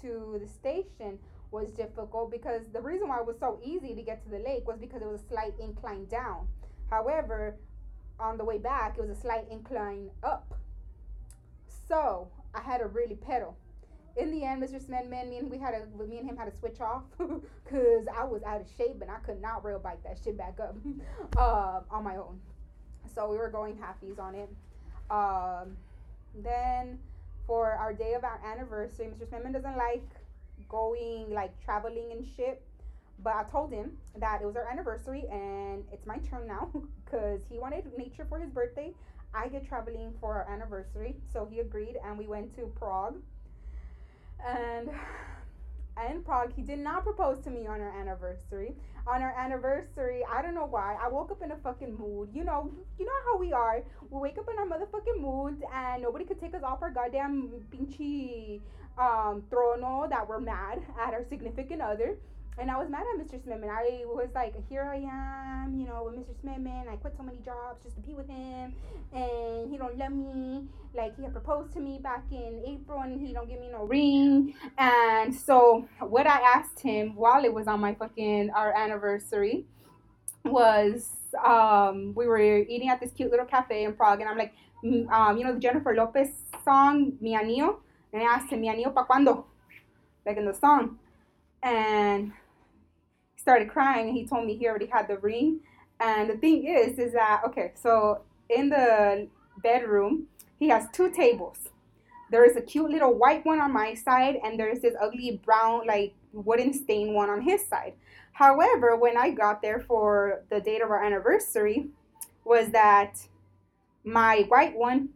to 0.00 0.38
the 0.40 0.48
station 0.48 1.18
was 1.50 1.70
difficult 1.70 2.30
because 2.30 2.62
the 2.72 2.80
reason 2.80 3.08
why 3.08 3.20
it 3.20 3.26
was 3.26 3.38
so 3.38 3.60
easy 3.62 3.94
to 3.94 4.02
get 4.02 4.24
to 4.24 4.30
the 4.30 4.38
lake 4.38 4.66
was 4.66 4.78
because 4.78 5.02
it 5.02 5.08
was 5.08 5.20
a 5.20 5.28
slight 5.28 5.52
incline 5.60 6.06
down. 6.06 6.48
However, 6.88 7.56
on 8.18 8.38
the 8.38 8.44
way 8.44 8.58
back, 8.58 8.96
it 8.96 9.00
was 9.06 9.10
a 9.10 9.20
slight 9.20 9.46
incline 9.50 10.10
up. 10.22 10.54
So 11.88 12.28
I 12.54 12.62
had 12.62 12.78
to 12.78 12.86
really 12.86 13.16
pedal. 13.16 13.56
In 14.16 14.30
the 14.30 14.44
end, 14.44 14.62
Mr. 14.62 14.82
Smedman, 14.82 15.28
me 15.28 15.38
and 15.38 15.50
we 15.50 15.58
had 15.58 15.72
to, 15.72 16.04
me 16.04 16.18
and 16.18 16.28
him 16.28 16.36
had 16.36 16.50
to 16.50 16.58
switch 16.58 16.80
off 16.80 17.02
because 17.18 18.06
I 18.14 18.24
was 18.24 18.42
out 18.44 18.62
of 18.62 18.66
shape 18.78 19.02
and 19.02 19.10
I 19.10 19.18
could 19.18 19.42
not 19.42 19.62
rail 19.62 19.78
bike 19.78 20.02
that 20.04 20.18
shit 20.22 20.38
back 20.38 20.58
up 20.58 20.76
uh, 21.36 21.80
on 21.94 22.02
my 22.02 22.16
own. 22.16 22.40
So 23.14 23.30
we 23.30 23.36
were 23.36 23.50
going 23.50 23.76
halfies 23.76 24.18
on 24.18 24.34
it. 24.34 24.48
Um, 25.10 25.76
then 26.42 26.98
for 27.46 27.72
our 27.72 27.92
day 27.92 28.14
of 28.14 28.24
our 28.24 28.40
anniversary, 28.44 29.06
Mr. 29.06 29.26
Smedman 29.28 29.52
doesn't 29.52 29.76
like 29.76 30.08
going 30.68 31.30
like 31.30 31.52
traveling 31.62 32.10
and 32.12 32.26
shit. 32.36 32.62
But 33.22 33.34
I 33.34 33.44
told 33.44 33.70
him 33.70 33.92
that 34.16 34.40
it 34.42 34.46
was 34.46 34.56
our 34.56 34.68
anniversary 34.70 35.24
and 35.30 35.84
it's 35.92 36.06
my 36.06 36.18
turn 36.18 36.46
now 36.46 36.70
because 37.04 37.42
he 37.50 37.58
wanted 37.58 37.84
nature 37.98 38.26
for 38.28 38.38
his 38.38 38.50
birthday. 38.50 38.92
I 39.34 39.48
get 39.48 39.68
traveling 39.68 40.14
for 40.20 40.34
our 40.34 40.50
anniversary, 40.50 41.16
so 41.30 41.46
he 41.50 41.60
agreed, 41.60 41.96
and 42.02 42.16
we 42.16 42.26
went 42.26 42.54
to 42.56 42.72
Prague. 42.74 43.16
And 44.44 44.90
in 46.10 46.22
Prague, 46.22 46.52
he 46.54 46.62
did 46.62 46.78
not 46.78 47.04
propose 47.04 47.38
to 47.44 47.50
me 47.50 47.66
on 47.66 47.80
our 47.80 48.00
anniversary. 48.00 48.74
On 49.06 49.22
our 49.22 49.32
anniversary, 49.38 50.22
I 50.28 50.42
don't 50.42 50.54
know 50.54 50.66
why. 50.66 50.96
I 51.00 51.08
woke 51.08 51.30
up 51.30 51.42
in 51.42 51.52
a 51.52 51.56
fucking 51.56 51.96
mood. 51.96 52.30
You 52.32 52.44
know, 52.44 52.70
you 52.98 53.04
know 53.06 53.12
how 53.24 53.38
we 53.38 53.52
are. 53.52 53.82
We 54.10 54.20
wake 54.20 54.36
up 54.38 54.48
in 54.52 54.58
our 54.58 54.66
motherfucking 54.66 55.20
moods, 55.20 55.62
and 55.72 56.02
nobody 56.02 56.24
could 56.24 56.40
take 56.40 56.54
us 56.54 56.62
off 56.64 56.82
our 56.82 56.90
goddamn 56.90 57.50
pinchy 57.70 58.60
um, 58.98 59.44
trono 59.50 60.08
that 60.08 60.28
we're 60.28 60.40
mad 60.40 60.82
at 61.00 61.14
our 61.14 61.24
significant 61.28 61.82
other. 61.82 62.16
And 62.58 62.70
I 62.70 62.78
was 62.78 62.88
mad 62.88 63.04
at 63.12 63.20
Mr. 63.20 63.38
Smithman. 63.38 63.68
I 63.68 64.04
was 64.06 64.28
like, 64.34 64.54
here 64.68 64.82
I 64.82 64.96
am, 64.96 65.78
you 65.78 65.86
know, 65.86 66.04
with 66.04 66.14
Mr. 66.14 66.34
Smithman. 66.42 66.88
I 66.88 66.96
quit 66.96 67.14
so 67.16 67.22
many 67.22 67.38
jobs 67.44 67.82
just 67.82 67.96
to 67.96 68.02
be 68.02 68.14
with 68.14 68.28
him, 68.28 68.74
and 69.12 69.70
he 69.70 69.76
don't 69.76 69.96
love 69.98 70.12
me. 70.12 70.64
Like 70.94 71.16
he 71.16 71.22
had 71.22 71.32
proposed 71.32 71.74
to 71.74 71.80
me 71.80 71.98
back 72.02 72.24
in 72.30 72.62
April, 72.66 73.00
and 73.00 73.20
he 73.20 73.32
don't 73.32 73.48
give 73.48 73.60
me 73.60 73.68
no 73.70 73.84
ring. 73.84 74.54
And 74.78 75.34
so 75.34 75.86
what 76.00 76.26
I 76.26 76.40
asked 76.40 76.80
him 76.80 77.14
while 77.14 77.44
it 77.44 77.52
was 77.52 77.66
on 77.66 77.80
my 77.80 77.94
fucking 77.94 78.50
our 78.50 78.74
anniversary 78.74 79.66
was, 80.44 81.10
um, 81.44 82.14
we 82.16 82.26
were 82.26 82.38
eating 82.38 82.88
at 82.88 83.00
this 83.00 83.12
cute 83.12 83.30
little 83.30 83.46
cafe 83.46 83.84
in 83.84 83.92
Prague, 83.92 84.20
and 84.20 84.30
I'm 84.30 84.38
like, 84.38 84.54
um, 85.12 85.36
you 85.36 85.44
know, 85.44 85.52
the 85.52 85.60
Jennifer 85.60 85.94
Lopez 85.94 86.30
song, 86.64 87.12
Mi 87.20 87.34
Anillo 87.34 87.80
and 88.16 88.22
I 88.22 88.34
asked 88.34 88.50
him, 88.50 88.60
Mi 88.62 88.68
anillo 88.68 88.94
pa 88.94 89.04
cuando? 89.04 89.46
Like 90.24 90.38
in 90.38 90.46
the 90.46 90.54
song. 90.54 90.98
And 91.62 92.32
started 93.46 93.70
crying 93.70 94.08
and 94.08 94.16
he 94.16 94.26
told 94.26 94.44
me 94.44 94.56
he 94.56 94.66
already 94.66 94.86
had 94.86 95.06
the 95.06 95.18
ring. 95.18 95.60
And 96.00 96.28
the 96.28 96.36
thing 96.36 96.66
is, 96.66 96.98
is 96.98 97.12
that, 97.12 97.42
okay, 97.46 97.70
so 97.80 98.22
in 98.50 98.70
the 98.70 99.28
bedroom, 99.62 100.26
he 100.58 100.68
has 100.68 100.88
two 100.92 101.12
tables. 101.12 101.68
There 102.32 102.44
is 102.44 102.56
a 102.56 102.60
cute 102.60 102.90
little 102.90 103.14
white 103.14 103.46
one 103.46 103.60
on 103.60 103.72
my 103.72 103.94
side, 103.94 104.40
and 104.42 104.58
there's 104.58 104.80
this 104.80 104.96
ugly 105.00 105.40
brown, 105.44 105.86
like 105.86 106.14
wooden 106.32 106.72
stain 106.74 107.14
one 107.14 107.30
on 107.30 107.40
his 107.40 107.64
side. 107.68 107.92
However, 108.32 108.96
when 108.96 109.16
I 109.16 109.30
got 109.30 109.62
there 109.62 109.78
for 109.78 110.42
the 110.50 110.60
date 110.60 110.82
of 110.82 110.90
our 110.90 111.04
anniversary, 111.04 111.90
was 112.44 112.70
that 112.70 113.16
my 114.02 114.44
white 114.48 114.76
one 114.76 115.10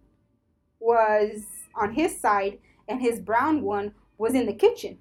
was 0.78 1.42
on 1.74 1.94
his 1.94 2.20
side 2.20 2.58
and 2.86 3.00
his 3.00 3.18
brown 3.18 3.62
one 3.62 3.92
was 4.18 4.34
in 4.34 4.46
the 4.46 4.52
kitchen. 4.52 4.98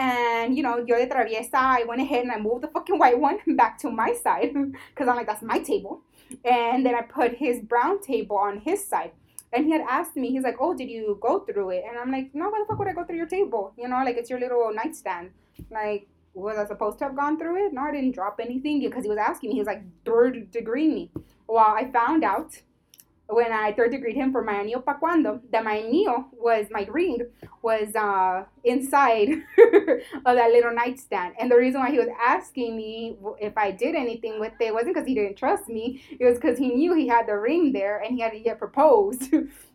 And 0.00 0.56
you 0.56 0.62
know, 0.62 0.78
yo 0.78 0.96
de 0.96 1.06
traviesa, 1.06 1.60
I 1.78 1.84
went 1.84 2.00
ahead 2.00 2.22
and 2.22 2.32
I 2.32 2.38
moved 2.38 2.62
the 2.64 2.68
fucking 2.68 2.98
white 2.98 3.18
one 3.20 3.38
back 3.56 3.76
to 3.80 3.90
my 3.90 4.14
side 4.14 4.54
because 4.54 5.06
I'm 5.06 5.16
like, 5.16 5.26
that's 5.26 5.42
my 5.42 5.58
table. 5.58 6.00
And 6.42 6.86
then 6.86 6.94
I 6.94 7.02
put 7.02 7.34
his 7.34 7.60
brown 7.60 8.00
table 8.00 8.38
on 8.38 8.60
his 8.60 8.86
side. 8.86 9.12
And 9.52 9.66
he 9.66 9.72
had 9.72 9.82
asked 9.82 10.16
me, 10.16 10.30
he's 10.30 10.44
like, 10.44 10.56
oh, 10.58 10.74
did 10.74 10.88
you 10.88 11.18
go 11.20 11.40
through 11.40 11.70
it? 11.70 11.84
And 11.86 11.98
I'm 11.98 12.10
like, 12.10 12.30
no, 12.32 12.48
why 12.48 12.60
the 12.60 12.66
fuck 12.66 12.78
would 12.78 12.88
I 12.88 12.94
go 12.94 13.04
through 13.04 13.16
your 13.16 13.26
table? 13.26 13.74
You 13.76 13.88
know, 13.88 14.02
like 14.02 14.16
it's 14.16 14.30
your 14.30 14.40
little 14.40 14.72
nightstand. 14.72 15.32
Like, 15.70 16.08
was 16.32 16.56
I 16.56 16.66
supposed 16.66 16.98
to 17.00 17.04
have 17.04 17.16
gone 17.16 17.38
through 17.38 17.66
it? 17.66 17.74
No, 17.74 17.82
I 17.82 17.90
didn't 17.92 18.12
drop 18.12 18.40
anything 18.40 18.80
because 18.80 19.02
he 19.02 19.10
was 19.10 19.18
asking 19.18 19.50
me. 19.50 19.56
He 19.56 19.60
was 19.60 19.66
like, 19.66 19.82
third 20.06 20.50
degree 20.50 20.88
me. 20.88 21.10
Well, 21.46 21.66
I 21.66 21.90
found 21.90 22.24
out 22.24 22.62
when 23.30 23.52
I 23.52 23.72
third 23.72 23.92
degreed 23.92 24.14
him 24.14 24.32
for 24.32 24.42
my 24.42 24.54
anillo 24.54 24.84
pa 24.84 24.94
cuando, 24.94 25.40
that 25.52 25.64
my 25.64 25.78
anillo 25.78 26.26
was 26.32 26.66
my 26.70 26.86
ring 26.90 27.26
was 27.62 27.94
uh, 27.94 28.44
inside 28.64 29.28
of 30.26 30.36
that 30.36 30.50
little 30.50 30.74
nightstand. 30.74 31.34
And 31.38 31.50
the 31.50 31.56
reason 31.56 31.80
why 31.80 31.90
he 31.90 31.98
was 31.98 32.08
asking 32.24 32.76
me 32.76 33.16
if 33.40 33.56
I 33.56 33.70
did 33.70 33.94
anything 33.94 34.40
with 34.40 34.52
it 34.60 34.72
wasn't 34.72 34.94
because 34.94 35.06
he 35.06 35.14
didn't 35.14 35.36
trust 35.36 35.68
me. 35.68 36.02
It 36.18 36.24
was 36.24 36.34
because 36.36 36.58
he 36.58 36.68
knew 36.68 36.94
he 36.94 37.06
had 37.06 37.26
the 37.26 37.36
ring 37.36 37.72
there 37.72 37.98
and 37.98 38.14
he 38.14 38.20
had 38.20 38.32
to 38.32 38.40
get 38.40 38.58
proposed. 38.58 39.32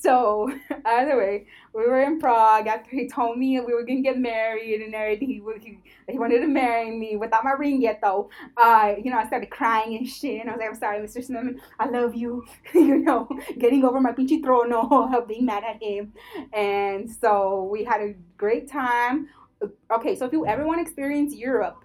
so 0.00 0.52
either 0.84 1.16
way, 1.16 1.46
we 1.74 1.86
were 1.86 2.02
in 2.02 2.18
Prague 2.18 2.66
after 2.66 2.90
he 2.90 3.08
told 3.08 3.38
me 3.38 3.58
we 3.60 3.74
were 3.74 3.84
gonna 3.84 4.00
get 4.00 4.18
married 4.18 4.80
and 4.80 4.94
everything. 4.94 5.28
He, 5.28 5.42
he, 5.60 5.78
he 6.10 6.18
wanted 6.18 6.40
to 6.40 6.48
marry 6.48 6.90
me 6.90 7.16
without 7.16 7.44
my 7.44 7.52
ring 7.52 7.82
yet 7.82 8.00
though. 8.02 8.30
Uh, 8.56 8.94
you 9.02 9.10
know, 9.10 9.18
I 9.18 9.26
started 9.26 9.50
crying 9.50 9.96
and 9.96 10.08
shit, 10.08 10.40
and 10.40 10.50
I 10.50 10.52
was 10.52 10.60
like, 10.60 10.68
I'm 10.70 10.76
sorry, 10.76 11.00
Mr. 11.00 11.24
Smith, 11.24 11.56
I 11.78 11.88
love 11.88 12.14
you. 12.14 12.44
you 12.74 12.98
know, 12.98 13.28
getting 13.58 13.84
over 13.84 14.00
my 14.00 14.12
pinchy 14.12 14.42
trono 14.42 15.26
being 15.28 15.46
mad 15.46 15.64
at 15.64 15.82
him, 15.82 16.12
and 16.52 17.10
so 17.10 17.68
we 17.70 17.84
had 17.84 18.00
a 18.00 18.14
great 18.36 18.70
time. 18.70 19.28
Okay, 19.90 20.16
so 20.16 20.26
if 20.26 20.32
you 20.32 20.46
ever 20.46 20.66
want 20.66 20.78
to 20.78 20.82
experience 20.82 21.34
Europe, 21.34 21.84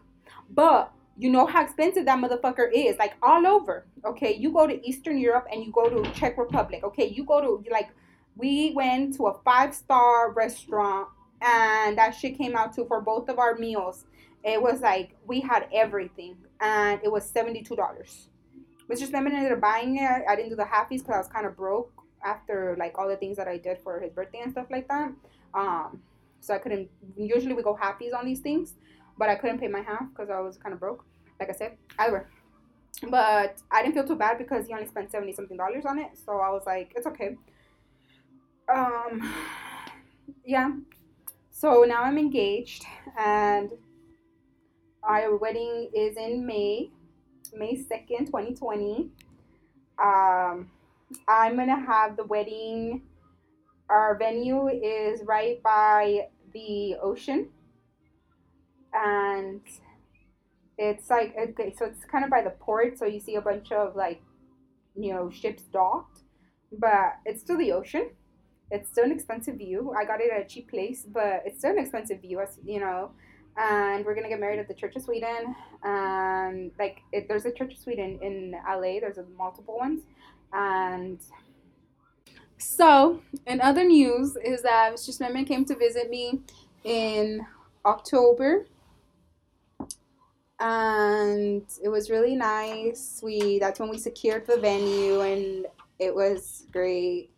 but 0.49 0.91
you 1.17 1.29
know 1.29 1.45
how 1.45 1.63
expensive 1.63 2.05
that 2.05 2.19
motherfucker 2.19 2.69
is 2.73 2.97
like 2.97 3.13
all 3.21 3.45
over 3.47 3.85
okay? 4.05 4.35
You 4.35 4.51
go 4.51 4.67
to 4.67 4.87
eastern 4.87 5.17
europe 5.17 5.47
and 5.51 5.63
you 5.63 5.71
go 5.71 5.89
to 5.89 6.09
czech 6.11 6.37
republic 6.37 6.83
okay? 6.83 7.07
You 7.07 7.25
go 7.25 7.41
to 7.41 7.63
like 7.71 7.89
we 8.35 8.71
went 8.75 9.15
to 9.15 9.27
a 9.27 9.39
five 9.43 9.73
star 9.73 10.31
restaurant 10.31 11.07
and 11.41 11.97
that 11.97 12.11
shit 12.11 12.37
came 12.37 12.55
out 12.55 12.73
to 12.73 12.85
for 12.85 13.01
both 13.01 13.29
of 13.29 13.39
our 13.39 13.55
meals 13.55 14.05
it 14.43 14.61
was 14.61 14.81
like 14.81 15.15
we 15.25 15.41
had 15.41 15.67
everything 15.73 16.37
and 16.61 16.99
it 17.03 17.11
was 17.11 17.31
$72 17.31 17.67
mr 17.67 19.09
Slemon 19.09 19.33
ended 19.33 19.51
up 19.51 19.59
buying 19.59 19.97
it. 19.97 20.21
I 20.29 20.35
didn't 20.35 20.49
do 20.49 20.55
the 20.55 20.63
halfies 20.63 20.99
because 20.99 21.15
i 21.15 21.17
was 21.17 21.27
kind 21.27 21.45
of 21.45 21.57
broke 21.57 21.91
after 22.23 22.75
like 22.79 22.97
all 22.97 23.07
the 23.07 23.17
things 23.17 23.37
that 23.37 23.47
i 23.47 23.57
did 23.57 23.79
for 23.79 23.99
his 23.99 24.11
birthday 24.11 24.41
and 24.41 24.51
stuff 24.51 24.67
like 24.69 24.87
that. 24.87 25.11
Um 25.53 26.01
so 26.39 26.53
i 26.53 26.59
couldn't 26.59 26.89
usually 27.17 27.53
we 27.53 27.63
go 27.63 27.75
halfies 27.75 28.13
on 28.17 28.25
these 28.25 28.39
things 28.39 28.75
but 29.17 29.29
I 29.29 29.35
couldn't 29.35 29.59
pay 29.59 29.67
my 29.67 29.81
half 29.81 30.09
because 30.09 30.29
I 30.29 30.39
was 30.39 30.57
kind 30.57 30.73
of 30.73 30.79
broke. 30.79 31.05
Like 31.39 31.49
I 31.49 31.53
said, 31.53 31.77
either. 31.99 32.29
but 33.09 33.61
I 33.71 33.81
didn't 33.83 33.93
feel 33.93 34.07
too 34.07 34.15
bad 34.15 34.37
because 34.37 34.67
he 34.67 34.73
only 34.73 34.87
spent 34.87 35.11
seventy 35.11 35.33
something 35.33 35.57
dollars 35.57 35.85
on 35.85 35.99
it. 35.99 36.11
So 36.25 36.39
I 36.39 36.49
was 36.49 36.63
like, 36.65 36.93
it's 36.95 37.07
okay. 37.07 37.37
Um, 38.73 39.33
yeah. 40.45 40.71
So 41.51 41.83
now 41.87 42.03
I'm 42.03 42.17
engaged, 42.17 42.85
and 43.17 43.71
our 45.03 45.35
wedding 45.37 45.89
is 45.93 46.17
in 46.17 46.45
May, 46.45 46.91
May 47.55 47.75
second, 47.75 48.27
twenty 48.29 48.53
twenty. 48.55 49.09
Um, 50.03 50.69
I'm 51.27 51.55
gonna 51.55 51.79
have 51.79 52.17
the 52.17 52.25
wedding. 52.25 53.03
Our 53.89 54.17
venue 54.17 54.67
is 54.67 55.21
right 55.25 55.61
by 55.63 56.27
the 56.53 56.95
ocean, 57.01 57.49
and 58.93 59.61
it's 60.77 61.09
like 61.09 61.35
okay, 61.37 61.73
so 61.77 61.85
it's 61.85 62.05
kind 62.05 62.23
of 62.23 62.29
by 62.29 62.41
the 62.41 62.51
port, 62.51 62.97
so 62.97 63.05
you 63.05 63.19
see 63.19 63.35
a 63.35 63.41
bunch 63.41 63.71
of 63.71 63.95
like, 63.95 64.21
you 64.95 65.13
know, 65.13 65.29
ships 65.29 65.63
docked, 65.63 66.19
but 66.71 67.17
it's 67.25 67.41
still 67.41 67.57
the 67.57 67.71
ocean. 67.71 68.09
It's 68.69 68.89
still 68.89 69.05
an 69.05 69.11
expensive 69.11 69.55
view. 69.55 69.93
I 69.97 70.03
got 70.05 70.19
it 70.19 70.29
at 70.31 70.41
a 70.41 70.45
cheap 70.45 70.69
place, 70.69 71.05
but 71.07 71.43
it's 71.45 71.59
still 71.59 71.71
an 71.71 71.79
expensive 71.79 72.21
view, 72.21 72.41
as 72.41 72.59
you 72.63 72.79
know. 72.79 73.11
And 73.57 74.05
we're 74.05 74.13
gonna 74.13 74.29
get 74.29 74.39
married 74.39 74.59
at 74.59 74.67
the 74.67 74.73
Church 74.73 74.95
of 74.95 75.01
Sweden, 75.01 75.55
and 75.83 76.71
like 76.77 76.99
it, 77.11 77.27
there's 77.27 77.45
a 77.45 77.51
Church 77.51 77.73
of 77.73 77.79
Sweden 77.79 78.19
in 78.21 78.55
LA. 78.67 78.99
There's 78.99 79.17
multiple 79.35 79.77
ones, 79.77 80.01
and 80.53 81.19
so 82.57 83.21
in 83.45 83.61
other 83.61 83.83
news 83.83 84.35
is 84.43 84.61
that 84.63 84.93
Mr. 84.93 85.17
Smithman 85.17 85.47
came 85.47 85.65
to 85.65 85.75
visit 85.75 86.09
me 86.09 86.41
in 86.83 87.45
October 87.85 88.65
and 90.59 91.63
it 91.83 91.89
was 91.89 92.09
really 92.09 92.35
nice. 92.35 93.19
We 93.23 93.59
that's 93.59 93.79
when 93.79 93.89
we 93.89 93.97
secured 93.97 94.47
the 94.47 94.57
venue 94.57 95.21
and 95.21 95.67
it 95.99 96.13
was 96.13 96.65
great. 96.71 97.29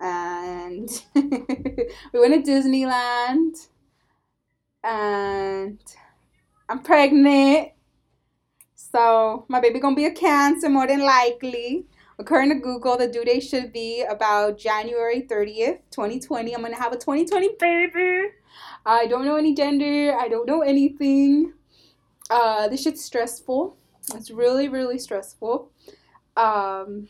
And 0.00 0.88
we 1.14 2.20
went 2.20 2.44
to 2.44 2.50
Disneyland 2.50 3.68
and 4.82 5.78
I'm 6.68 6.80
pregnant. 6.80 7.70
So 8.74 9.44
my 9.48 9.60
baby 9.60 9.80
gonna 9.80 9.96
be 9.96 10.06
a 10.06 10.12
cancer 10.12 10.68
more 10.68 10.86
than 10.86 11.00
likely. 11.00 11.86
According 12.16 12.50
to 12.50 12.60
Google, 12.60 12.96
the 12.96 13.08
due 13.08 13.24
date 13.24 13.40
should 13.40 13.72
be 13.72 14.04
about 14.08 14.56
January 14.56 15.22
30th, 15.22 15.80
2020. 15.90 16.54
I'm 16.54 16.62
gonna 16.62 16.76
have 16.76 16.92
a 16.92 16.96
2020 16.96 17.56
baby. 17.58 18.28
I 18.86 19.06
don't 19.06 19.24
know 19.24 19.36
any 19.36 19.54
gender, 19.54 20.16
I 20.16 20.28
don't 20.28 20.46
know 20.46 20.62
anything. 20.62 21.54
Uh, 22.30 22.68
this 22.68 22.82
shit's 22.82 23.04
stressful. 23.04 23.76
It's 24.14 24.30
really, 24.30 24.68
really 24.68 24.98
stressful. 24.98 25.70
Um, 26.36 27.08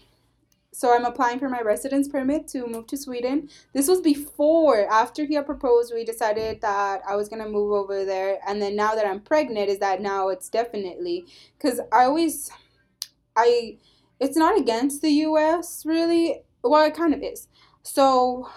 so 0.72 0.92
I'm 0.92 1.04
applying 1.04 1.38
for 1.38 1.48
my 1.48 1.60
residence 1.60 2.08
permit 2.08 2.48
to 2.48 2.66
move 2.66 2.88
to 2.88 2.96
Sweden. 2.96 3.48
This 3.72 3.86
was 3.86 4.00
before, 4.00 4.88
after 4.90 5.24
he 5.24 5.34
had 5.34 5.46
proposed, 5.46 5.92
we 5.94 6.04
decided 6.04 6.60
that 6.62 7.02
I 7.08 7.14
was 7.14 7.28
gonna 7.28 7.48
move 7.48 7.72
over 7.72 8.04
there. 8.04 8.38
And 8.46 8.60
then 8.60 8.74
now 8.74 8.96
that 8.96 9.06
I'm 9.06 9.20
pregnant, 9.20 9.68
is 9.68 9.78
that 9.78 10.00
now 10.02 10.30
it's 10.30 10.48
definitely 10.48 11.26
because 11.56 11.80
I 11.92 12.04
always, 12.04 12.50
I, 13.36 13.78
it's 14.18 14.36
not 14.36 14.58
against 14.58 15.00
the 15.00 15.10
U.S. 15.10 15.84
really. 15.86 16.42
Well, 16.62 16.84
it 16.84 16.96
kind 16.96 17.14
of 17.14 17.22
is. 17.22 17.46
So 17.84 18.48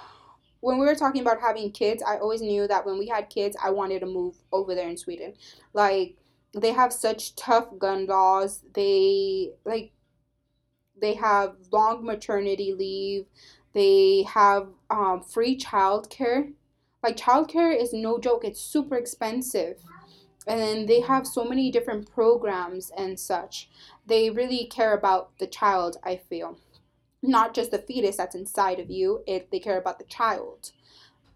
when 0.62 0.80
we 0.80 0.88
were 0.88 0.96
talking 0.96 1.22
about 1.22 1.40
having 1.40 1.72
kids, 1.72 2.02
I 2.02 2.18
always 2.18 2.42
knew 2.42 2.68
that 2.68 2.86
when 2.86 2.98
we 2.98 3.08
had 3.08 3.30
kids, 3.30 3.56
I 3.64 3.70
wanted 3.70 4.00
to 4.00 4.06
move 4.08 4.36
over 4.52 4.74
there 4.74 4.90
in 4.90 4.98
Sweden. 4.98 5.34
Like 5.74 6.16
they 6.54 6.72
have 6.74 6.94
such 6.94 7.36
tough 7.36 7.78
gun 7.78 8.06
laws. 8.06 8.64
They 8.74 9.52
like 9.66 9.92
they 11.00 11.14
have 11.16 11.56
long 11.72 12.04
maternity 12.04 12.74
leave. 12.74 13.26
They 13.74 14.24
have 14.24 14.70
um, 14.90 15.22
free 15.22 15.58
childcare. 15.58 16.54
Like 17.04 17.18
childcare 17.18 17.80
is 17.80 17.94
no 17.94 18.18
joke. 18.20 18.44
It's 18.44 18.60
super 18.60 18.96
expensive, 18.96 19.78
and 20.48 20.60
then 20.60 20.86
they 20.88 21.02
have 21.02 21.28
so 21.28 21.46
many 21.46 21.72
different 21.72 22.10
programs 22.12 22.92
and 22.98 23.20
such. 23.20 23.70
They 24.06 24.30
really 24.30 24.66
care 24.66 24.94
about 24.94 25.38
the 25.38 25.48
child. 25.48 25.98
I 26.04 26.18
feel, 26.18 26.58
not 27.22 27.54
just 27.54 27.72
the 27.72 27.78
fetus 27.78 28.18
that's 28.18 28.36
inside 28.36 28.80
of 28.80 28.90
you. 28.90 29.24
It 29.28 29.52
they 29.52 29.60
care 29.60 29.78
about 29.80 30.00
the 30.00 30.06
child, 30.06 30.72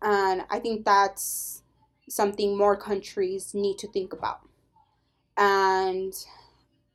and 0.01 0.43
I 0.49 0.59
think 0.59 0.85
that's 0.85 1.63
something 2.09 2.57
more 2.57 2.75
countries 2.75 3.53
need 3.53 3.77
to 3.77 3.87
think 3.87 4.11
about 4.11 4.41
and 5.41 6.13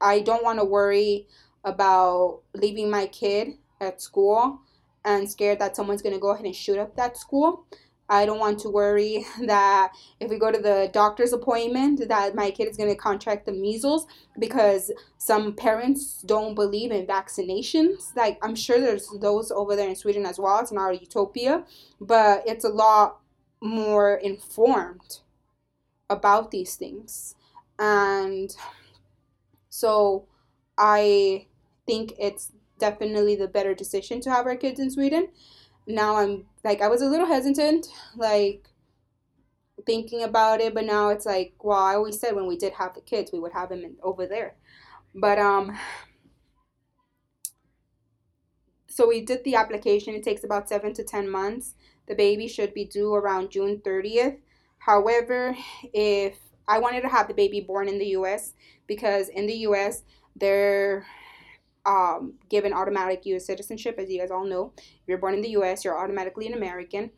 I 0.01 0.21
don't 0.21 0.45
want 0.45 0.61
to 0.61 0.65
worry 0.65 1.27
about 1.65 2.43
leaving 2.55 2.89
my 2.89 3.07
kid 3.07 3.55
at 3.81 4.01
school 4.01 4.61
and 5.05 5.29
scared 5.29 5.59
that 5.59 5.75
someone's 5.75 6.01
going 6.01 6.15
to 6.15 6.21
go 6.21 6.31
ahead 6.31 6.47
and 6.47 6.55
shoot 6.55 6.79
up 6.79 6.95
that 6.95 7.17
school. 7.17 7.67
I 8.09 8.25
don't 8.25 8.39
want 8.39 8.61
to 8.61 8.69
worry 8.69 9.27
that 9.47 9.93
if 10.21 10.31
we 10.31 10.39
go 10.39 10.53
to 10.53 10.59
the 10.59 10.91
doctor's 10.93 11.33
appointment 11.33 12.09
that 12.09 12.37
my 12.37 12.53
kid 12.53 12.69
is 12.69 12.77
going 12.77 12.89
to 12.91 12.95
contract 12.95 13.47
the 13.47 13.53
measles 13.53 14.07
because 14.39 14.93
some 15.19 15.53
parents 15.55 16.23
don't 16.23 16.55
believe 16.55 16.93
in 16.93 17.05
vaccinations. 17.05 18.15
Like 18.15 18.39
I'm 18.43 18.55
sure 18.55 18.81
there's 18.81 19.09
those 19.21 19.51
over 19.51 19.75
there 19.75 19.89
in 19.89 19.97
Sweden 19.97 20.25
as 20.25 20.39
well. 20.39 20.61
It's 20.61 20.71
not 20.71 20.93
a 20.93 20.99
utopia, 20.99 21.65
but 22.01 22.45
it's 22.47 22.65
a 22.65 22.69
lot 22.69 23.19
more 23.61 24.15
informed 24.15 25.19
about 26.09 26.53
these 26.53 26.77
things 26.77 27.35
and 27.79 28.55
so 29.69 30.27
I 30.79 31.47
think 31.87 32.15
it's 32.19 32.53
definitely 32.79 33.37
the 33.37 33.49
better 33.49 33.75
decision 33.75 34.21
to 34.23 34.31
have 34.31 34.47
our 34.47 34.57
kids 34.57 34.81
in 34.81 34.91
Sweden. 34.91 35.29
Now 35.87 36.17
I'm 36.17 36.47
like 36.65 36.81
I 36.81 36.89
was 36.89 37.03
a 37.03 37.09
little 37.09 37.27
hesitant, 37.27 37.89
like 38.17 38.69
thinking 39.85 40.23
about 40.23 40.61
it, 40.61 40.75
but 40.75 40.85
now 40.85 41.11
it's 41.11 41.27
like, 41.27 41.55
well, 41.63 41.79
I 41.79 41.95
always 41.95 42.19
said 42.19 42.35
when 42.35 42.47
we 42.47 42.57
did 42.57 42.73
have 42.75 42.95
the 42.95 43.01
kids, 43.01 43.31
we 43.33 43.41
would 43.41 43.53
have 43.53 43.69
them 43.69 43.85
in, 43.85 43.97
over 44.03 44.27
there. 44.27 44.57
But 45.15 45.39
um 45.39 45.77
so 48.89 49.07
we 49.07 49.21
did 49.21 49.45
the 49.45 49.55
application. 49.55 50.15
It 50.15 50.23
takes 50.23 50.45
about 50.45 50.69
7 50.69 50.95
to 50.95 51.05
10 51.05 51.29
months. 51.31 51.75
The 52.09 52.15
baby 52.15 52.49
should 52.49 52.73
be 52.73 52.85
due 52.85 53.15
around 53.15 53.51
June 53.51 53.81
30th. 53.85 54.39
However, 54.79 55.57
if 55.93 56.39
I 56.69 56.79
wanted 56.79 57.03
to 57.03 57.09
have 57.09 57.29
the 57.29 57.35
baby 57.35 57.61
born 57.61 57.89
in 57.89 57.99
the 57.99 58.09
U.S. 58.09 58.55
because 58.87 59.29
in 59.29 59.47
the 59.47 59.55
U.S. 59.69 60.03
they're 60.35 61.07
um, 61.85 62.35
given 62.49 62.73
automatic 62.73 63.25
U.S. 63.27 63.47
citizenship, 63.47 63.97
as 63.99 64.11
you 64.11 64.19
guys 64.19 64.31
all 64.31 64.45
know. 64.45 64.73
If 64.77 65.07
you're 65.07 65.19
born 65.19 65.35
in 65.35 65.43
the 65.43 65.51
U.S., 65.51 65.85
you're 65.85 65.99
automatically 65.99 66.47
an 66.47 66.55
American. 66.55 67.11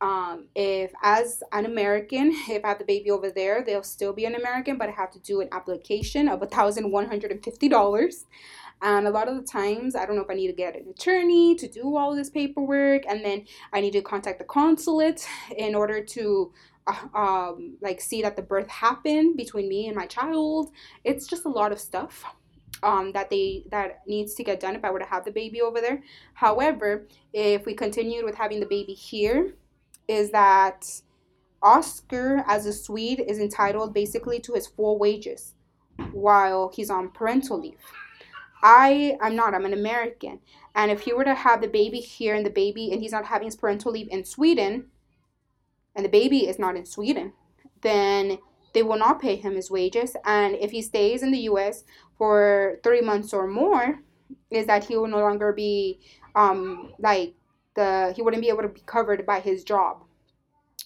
Um, 0.00 0.48
if 0.54 0.92
as 1.02 1.42
an 1.52 1.64
American, 1.66 2.32
if 2.48 2.64
I 2.64 2.68
have 2.68 2.78
the 2.78 2.84
baby 2.84 3.10
over 3.10 3.30
there, 3.30 3.62
they'll 3.64 3.82
still 3.82 4.12
be 4.12 4.26
an 4.26 4.34
American, 4.34 4.76
but 4.76 4.88
I 4.88 4.92
have 4.92 5.10
to 5.12 5.20
do 5.20 5.40
an 5.40 5.48
application 5.52 6.28
of 6.28 6.40
$1,150. 6.40 8.24
And 8.84 9.06
a 9.06 9.10
lot 9.10 9.28
of 9.28 9.36
the 9.36 9.42
times, 9.42 9.96
I 9.96 10.04
don't 10.04 10.14
know 10.14 10.22
if 10.22 10.30
I 10.30 10.34
need 10.34 10.48
to 10.48 10.52
get 10.52 10.76
an 10.76 10.86
attorney 10.90 11.54
to 11.54 11.66
do 11.66 11.96
all 11.96 12.14
this 12.14 12.28
paperwork, 12.28 13.04
and 13.08 13.24
then 13.24 13.46
I 13.72 13.80
need 13.80 13.94
to 13.94 14.02
contact 14.02 14.38
the 14.38 14.44
consulate 14.44 15.26
in 15.56 15.74
order 15.74 16.04
to 16.04 16.52
uh, 16.86 17.18
um, 17.18 17.78
like 17.80 17.98
see 18.02 18.20
that 18.20 18.36
the 18.36 18.42
birth 18.42 18.68
happened 18.68 19.38
between 19.38 19.70
me 19.70 19.86
and 19.86 19.96
my 19.96 20.04
child. 20.04 20.70
It's 21.02 21.26
just 21.26 21.46
a 21.46 21.48
lot 21.48 21.72
of 21.72 21.80
stuff 21.80 22.26
um, 22.82 23.12
that 23.12 23.30
they 23.30 23.64
that 23.70 24.02
needs 24.06 24.34
to 24.34 24.44
get 24.44 24.60
done 24.60 24.76
if 24.76 24.84
I 24.84 24.90
were 24.90 24.98
to 24.98 25.06
have 25.06 25.24
the 25.24 25.32
baby 25.32 25.62
over 25.62 25.80
there. 25.80 26.02
However, 26.34 27.08
if 27.32 27.64
we 27.64 27.72
continued 27.72 28.26
with 28.26 28.34
having 28.34 28.60
the 28.60 28.66
baby 28.66 28.92
here, 28.92 29.54
is 30.08 30.30
that 30.32 30.86
Oscar 31.62 32.44
as 32.46 32.66
a 32.66 32.72
Swede 32.74 33.24
is 33.26 33.38
entitled 33.38 33.94
basically 33.94 34.40
to 34.40 34.52
his 34.52 34.66
full 34.66 34.98
wages 34.98 35.54
while 36.12 36.70
he's 36.74 36.90
on 36.90 37.08
parental 37.08 37.58
leave. 37.58 37.78
I 38.64 39.18
I'm 39.20 39.36
not. 39.36 39.54
I'm 39.54 39.66
an 39.66 39.74
American. 39.74 40.40
And 40.74 40.90
if 40.90 41.02
he 41.02 41.12
were 41.12 41.24
to 41.24 41.34
have 41.34 41.60
the 41.60 41.68
baby 41.68 42.00
here 42.00 42.34
and 42.34 42.44
the 42.44 42.50
baby 42.50 42.90
and 42.90 43.00
he's 43.00 43.12
not 43.12 43.26
having 43.26 43.46
his 43.46 43.54
parental 43.54 43.92
leave 43.92 44.08
in 44.10 44.24
Sweden, 44.24 44.86
and 45.94 46.04
the 46.04 46.08
baby 46.08 46.48
is 46.48 46.58
not 46.58 46.74
in 46.74 46.86
Sweden, 46.86 47.34
then 47.82 48.38
they 48.72 48.82
will 48.82 48.98
not 48.98 49.20
pay 49.20 49.36
him 49.36 49.54
his 49.54 49.70
wages. 49.70 50.16
And 50.24 50.56
if 50.56 50.70
he 50.70 50.80
stays 50.80 51.22
in 51.22 51.30
the 51.30 51.40
US 51.50 51.84
for 52.16 52.80
three 52.82 53.02
months 53.02 53.34
or 53.34 53.46
more, 53.46 54.00
is 54.50 54.66
that 54.66 54.84
he 54.84 54.96
will 54.96 55.08
no 55.08 55.20
longer 55.20 55.52
be 55.52 56.00
um 56.34 56.94
like 56.98 57.34
the 57.76 58.14
he 58.16 58.22
wouldn't 58.22 58.42
be 58.42 58.48
able 58.48 58.62
to 58.62 58.68
be 58.68 58.82
covered 58.86 59.26
by 59.26 59.40
his 59.40 59.62
job. 59.62 60.02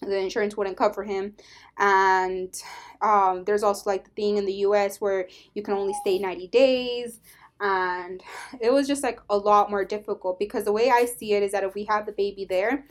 The 0.03 0.19
insurance 0.19 0.57
wouldn't 0.57 0.77
cover 0.77 1.05
him. 1.05 1.35
And 1.79 2.55
um, 3.01 3.45
there's 3.45 3.63
also 3.63 3.89
like 3.89 4.05
the 4.05 4.11
thing 4.11 4.37
in 4.37 4.47
the 4.47 4.53
US 4.67 5.01
where 5.01 5.29
you 5.55 5.63
can 5.63 5.75
only 5.75 5.95
stay 6.03 6.19
90 6.19 6.49
days 6.49 7.21
and 7.61 8.23
it 8.61 8.73
was 8.73 8.87
just 8.87 9.03
like 9.03 9.21
a 9.29 9.37
lot 9.37 9.71
more 9.71 9.85
difficult 9.85 10.39
because 10.39 10.65
the 10.65 10.73
way 10.73 10.91
I 10.91 11.07
see 11.07 11.35
it 11.35 11.43
is 11.43 11.53
that 11.53 11.65
if 11.65 11.75
we 11.75 11.85
have 11.85 12.07
the 12.07 12.13
baby 12.13 12.45
there, 12.45 12.85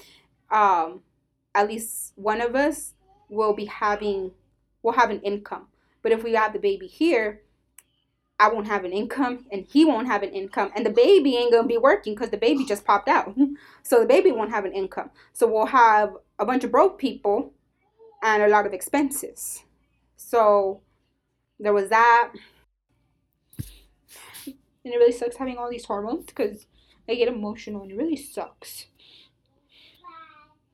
um, 0.52 1.02
at 1.56 1.68
least 1.68 2.14
one 2.16 2.42
of 2.42 2.56
us 2.56 2.94
will 3.30 3.54
be 3.54 3.66
having 3.66 4.32
will 4.84 4.94
have 4.94 5.10
an 5.10 5.22
income. 5.22 5.68
But 6.02 6.12
if 6.12 6.24
we 6.24 6.34
have 6.34 6.54
the 6.54 6.60
baby 6.60 6.88
here, 6.88 7.42
I 8.40 8.50
won't 8.50 8.68
have 8.68 8.86
an 8.86 8.94
income 8.94 9.46
and 9.52 9.66
he 9.66 9.84
won't 9.84 10.08
have 10.08 10.22
an 10.22 10.30
income 10.30 10.72
and 10.76 10.86
the 10.86 10.92
baby 10.92 11.36
ain't 11.36 11.52
gonna 11.52 11.68
be 11.68 11.78
working 11.78 12.14
because 12.14 12.30
the 12.30 12.38
baby 12.38 12.66
just 12.66 12.86
popped 12.86 13.10
out. 13.10 13.36
so 13.84 14.00
the 14.00 14.06
baby 14.06 14.32
won't 14.32 14.52
have 14.52 14.66
an 14.66 14.74
income. 14.74 15.10
So 15.34 15.48
we'll 15.48 15.66
have 15.68 16.14
a 16.40 16.46
bunch 16.46 16.64
of 16.64 16.72
broke 16.72 17.00
people 17.00 17.54
and 18.22 18.44
a 18.44 18.48
lot 18.48 18.66
of 18.66 18.74
expenses. 18.74 19.64
So 20.18 20.82
there 21.60 21.74
was 21.74 21.90
that. 21.90 22.34
And 24.88 24.94
it 24.94 25.00
really 25.00 25.12
sucks 25.12 25.36
having 25.36 25.58
all 25.58 25.70
these 25.70 25.84
hormones 25.84 26.28
because 26.28 26.66
I 27.10 27.16
get 27.16 27.28
emotional 27.28 27.82
and 27.82 27.92
it 27.92 27.98
really 27.98 28.16
sucks. 28.16 28.86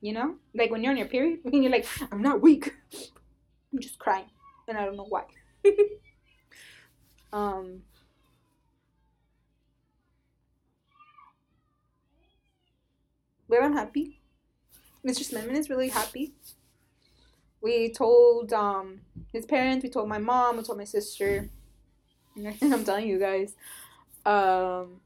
You 0.00 0.12
know? 0.12 0.36
Like 0.54 0.70
when 0.70 0.84
you're 0.84 0.92
on 0.92 0.96
your 0.98 1.08
period 1.08 1.40
and 1.44 1.64
you're 1.64 1.72
like, 1.72 1.84
I'm 2.12 2.22
not 2.22 2.40
weak. 2.40 2.72
I'm 3.72 3.80
just 3.80 3.98
crying. 3.98 4.26
And 4.68 4.78
I 4.78 4.84
don't 4.84 4.96
know 4.96 5.08
why. 5.08 5.24
um 7.32 7.82
But 13.48 13.64
I'm 13.64 13.72
happy. 13.72 14.20
Mr. 15.02 15.24
Smithman 15.24 15.56
is 15.58 15.68
really 15.68 15.88
happy. 15.88 16.34
We 17.60 17.92
told 17.92 18.52
um 18.52 19.00
his 19.32 19.44
parents, 19.44 19.82
we 19.82 19.90
told 19.90 20.08
my 20.08 20.18
mom, 20.18 20.56
we 20.56 20.62
told 20.62 20.78
my 20.78 20.84
sister. 20.84 21.50
And 22.36 22.74
I'm 22.74 22.84
telling 22.84 23.08
you 23.08 23.18
guys. 23.18 23.54
Um 24.26 25.00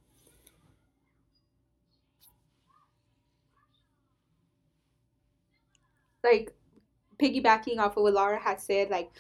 like 6.25 6.53
piggybacking 7.21 7.79
off 7.79 7.97
of 7.97 8.03
what 8.05 8.15
Laura 8.15 8.39
had 8.41 8.61
said, 8.61 8.91
like 8.91 9.11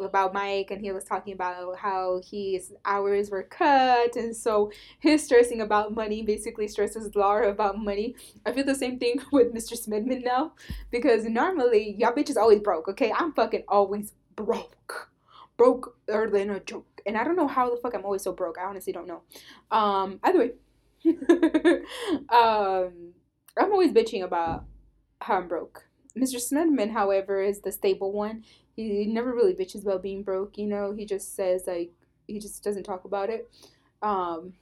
about 0.00 0.32
Mike, 0.32 0.70
and 0.70 0.80
he 0.80 0.92
was 0.92 1.04
talking 1.04 1.34
about 1.34 1.78
how 1.78 2.20
his 2.30 2.72
hours 2.84 3.30
were 3.30 3.42
cut, 3.42 4.16
and 4.16 4.34
so 4.36 4.70
his 5.00 5.24
stressing 5.24 5.60
about 5.60 5.94
money 5.94 6.22
basically 6.22 6.68
stresses 6.68 7.14
Laura 7.16 7.50
about 7.50 7.78
money. 7.78 8.16
I 8.46 8.52
feel 8.52 8.64
the 8.64 8.74
same 8.74 8.98
thing 8.98 9.20
with 9.32 9.54
Mr. 9.54 9.74
Smithman 9.74 10.24
now, 10.24 10.52
because 10.90 11.24
normally 11.26 11.96
y'all 11.98 12.12
bitches 12.14 12.36
always 12.36 12.60
broke. 12.60 12.88
Okay, 12.88 13.12
I'm 13.12 13.32
fucking 13.34 13.64
always 13.68 14.12
broke, 14.36 15.10
broke 15.56 15.96
or 16.08 16.28
than 16.30 16.50
a 16.50 16.60
joke, 16.60 16.86
and 17.06 17.16
I 17.16 17.24
don't 17.24 17.36
know 17.36 17.48
how 17.48 17.70
the 17.70 17.80
fuck 17.80 17.94
I'm 17.94 18.04
always 18.04 18.22
so 18.22 18.32
broke. 18.32 18.58
I 18.58 18.64
honestly 18.64 18.92
don't 18.92 19.06
know. 19.06 19.22
Um, 19.70 20.20
either 20.22 20.38
way, 20.38 20.52
um, 22.30 23.12
I'm 23.56 23.72
always 23.72 23.92
bitching 23.92 24.22
about 24.22 24.64
how 25.20 25.36
I'm 25.36 25.48
broke 25.48 25.84
Mr. 26.16 26.36
Smithman, 26.36 26.90
however, 26.90 27.42
is 27.42 27.60
the 27.60 27.72
stable 27.72 28.12
one. 28.12 28.44
He 28.76 29.06
never 29.06 29.34
really 29.34 29.54
bitches 29.54 29.82
about 29.82 30.02
being 30.02 30.22
broke, 30.22 30.58
you 30.58 30.66
know. 30.66 30.92
He 30.92 31.04
just 31.04 31.36
says 31.36 31.64
like 31.66 31.92
he 32.26 32.38
just 32.38 32.62
doesn't 32.64 32.84
talk 32.84 33.04
about 33.04 33.30
it. 33.30 33.50
Um, 34.02 34.54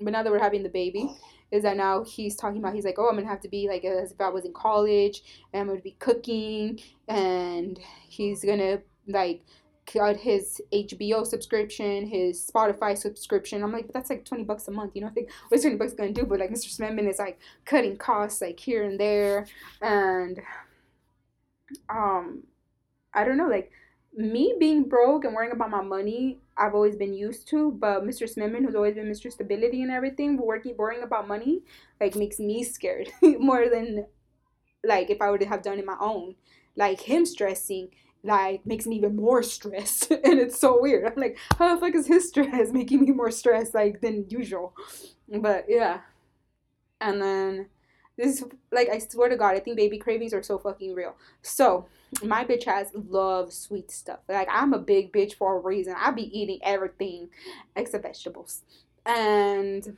but 0.00 0.12
now 0.12 0.22
that 0.22 0.32
we're 0.32 0.38
having 0.38 0.62
the 0.62 0.68
baby, 0.68 1.14
is 1.50 1.62
that 1.62 1.76
now 1.76 2.02
he's 2.04 2.34
talking 2.34 2.58
about 2.58 2.74
he's 2.74 2.84
like, 2.84 2.98
oh, 2.98 3.08
I'm 3.08 3.16
gonna 3.16 3.28
have 3.28 3.42
to 3.42 3.48
be 3.48 3.68
like 3.68 3.84
as 3.84 4.12
if 4.12 4.20
I 4.20 4.30
was 4.30 4.44
in 4.44 4.52
college, 4.52 5.22
and 5.52 5.60
I'm 5.60 5.68
gonna 5.68 5.80
be 5.80 5.96
cooking, 5.98 6.80
and 7.08 7.78
he's 8.08 8.44
gonna 8.44 8.80
like 9.06 9.44
got 9.92 10.16
his 10.16 10.60
HBO 10.72 11.26
subscription, 11.26 12.06
his 12.06 12.50
Spotify 12.50 12.96
subscription. 12.96 13.62
I'm 13.62 13.72
like, 13.72 13.86
but 13.86 13.94
that's 13.94 14.10
like 14.10 14.24
20 14.24 14.44
bucks 14.44 14.68
a 14.68 14.70
month. 14.70 14.92
You 14.94 15.02
know, 15.02 15.06
what 15.06 15.12
I 15.12 15.14
think 15.14 15.30
what's 15.48 15.62
20 15.62 15.76
bucks 15.76 15.92
gonna 15.92 16.12
do? 16.12 16.24
But 16.24 16.40
like 16.40 16.50
Mr. 16.50 16.68
Smithman 16.74 17.08
is 17.08 17.18
like 17.18 17.38
cutting 17.64 17.96
costs 17.96 18.40
like 18.40 18.58
here 18.58 18.84
and 18.84 18.98
there. 18.98 19.46
And 19.80 20.40
um 21.88 22.44
I 23.14 23.24
don't 23.24 23.36
know, 23.36 23.48
like 23.48 23.70
me 24.14 24.54
being 24.58 24.84
broke 24.88 25.24
and 25.24 25.34
worrying 25.34 25.52
about 25.52 25.70
my 25.70 25.82
money, 25.82 26.38
I've 26.56 26.74
always 26.74 26.96
been 26.96 27.14
used 27.14 27.48
to. 27.48 27.72
But 27.72 28.04
Mr. 28.04 28.32
Smithman, 28.32 28.64
who's 28.64 28.74
always 28.74 28.94
been 28.94 29.10
Mr. 29.10 29.30
Stability 29.30 29.82
and 29.82 29.90
everything, 29.90 30.36
working 30.36 30.76
worrying 30.76 31.02
about 31.02 31.28
money, 31.28 31.62
like 32.00 32.16
makes 32.16 32.38
me 32.38 32.62
scared 32.62 33.10
more 33.22 33.68
than 33.68 34.06
like 34.84 35.10
if 35.10 35.20
I 35.22 35.30
would 35.30 35.42
have 35.42 35.62
done 35.62 35.78
it 35.78 35.86
my 35.86 35.96
own. 36.00 36.34
Like 36.76 37.00
him 37.00 37.26
stressing 37.26 37.90
like 38.24 38.64
makes 38.64 38.86
me 38.86 38.96
even 38.96 39.16
more 39.16 39.42
stressed 39.42 40.10
and 40.10 40.38
it's 40.38 40.58
so 40.58 40.80
weird. 40.80 41.04
I'm 41.04 41.20
like 41.20 41.38
how 41.58 41.74
the 41.74 41.80
fuck 41.80 41.94
is 41.94 42.06
his 42.06 42.28
stress 42.28 42.70
making 42.72 43.02
me 43.02 43.12
more 43.12 43.30
stressed 43.30 43.74
like 43.74 44.00
than 44.00 44.26
usual? 44.28 44.74
But 45.28 45.66
yeah. 45.68 46.00
And 47.00 47.20
then 47.20 47.66
this 48.16 48.44
like 48.70 48.90
i 48.90 48.98
swear 48.98 49.30
to 49.30 49.36
god 49.36 49.54
i 49.56 49.58
think 49.58 49.74
baby 49.74 49.96
cravings 49.96 50.34
are 50.34 50.42
so 50.42 50.58
fucking 50.58 50.94
real. 50.94 51.16
So 51.40 51.86
my 52.22 52.44
bitch 52.44 52.64
has 52.64 52.90
love 52.94 53.52
sweet 53.52 53.90
stuff. 53.90 54.20
Like 54.28 54.48
i'm 54.50 54.72
a 54.72 54.78
big 54.78 55.12
bitch 55.12 55.34
for 55.34 55.56
a 55.56 55.60
reason. 55.60 55.94
I 55.98 56.10
be 56.10 56.38
eating 56.38 56.58
everything 56.62 57.30
except 57.74 58.04
vegetables. 58.04 58.62
And 59.04 59.96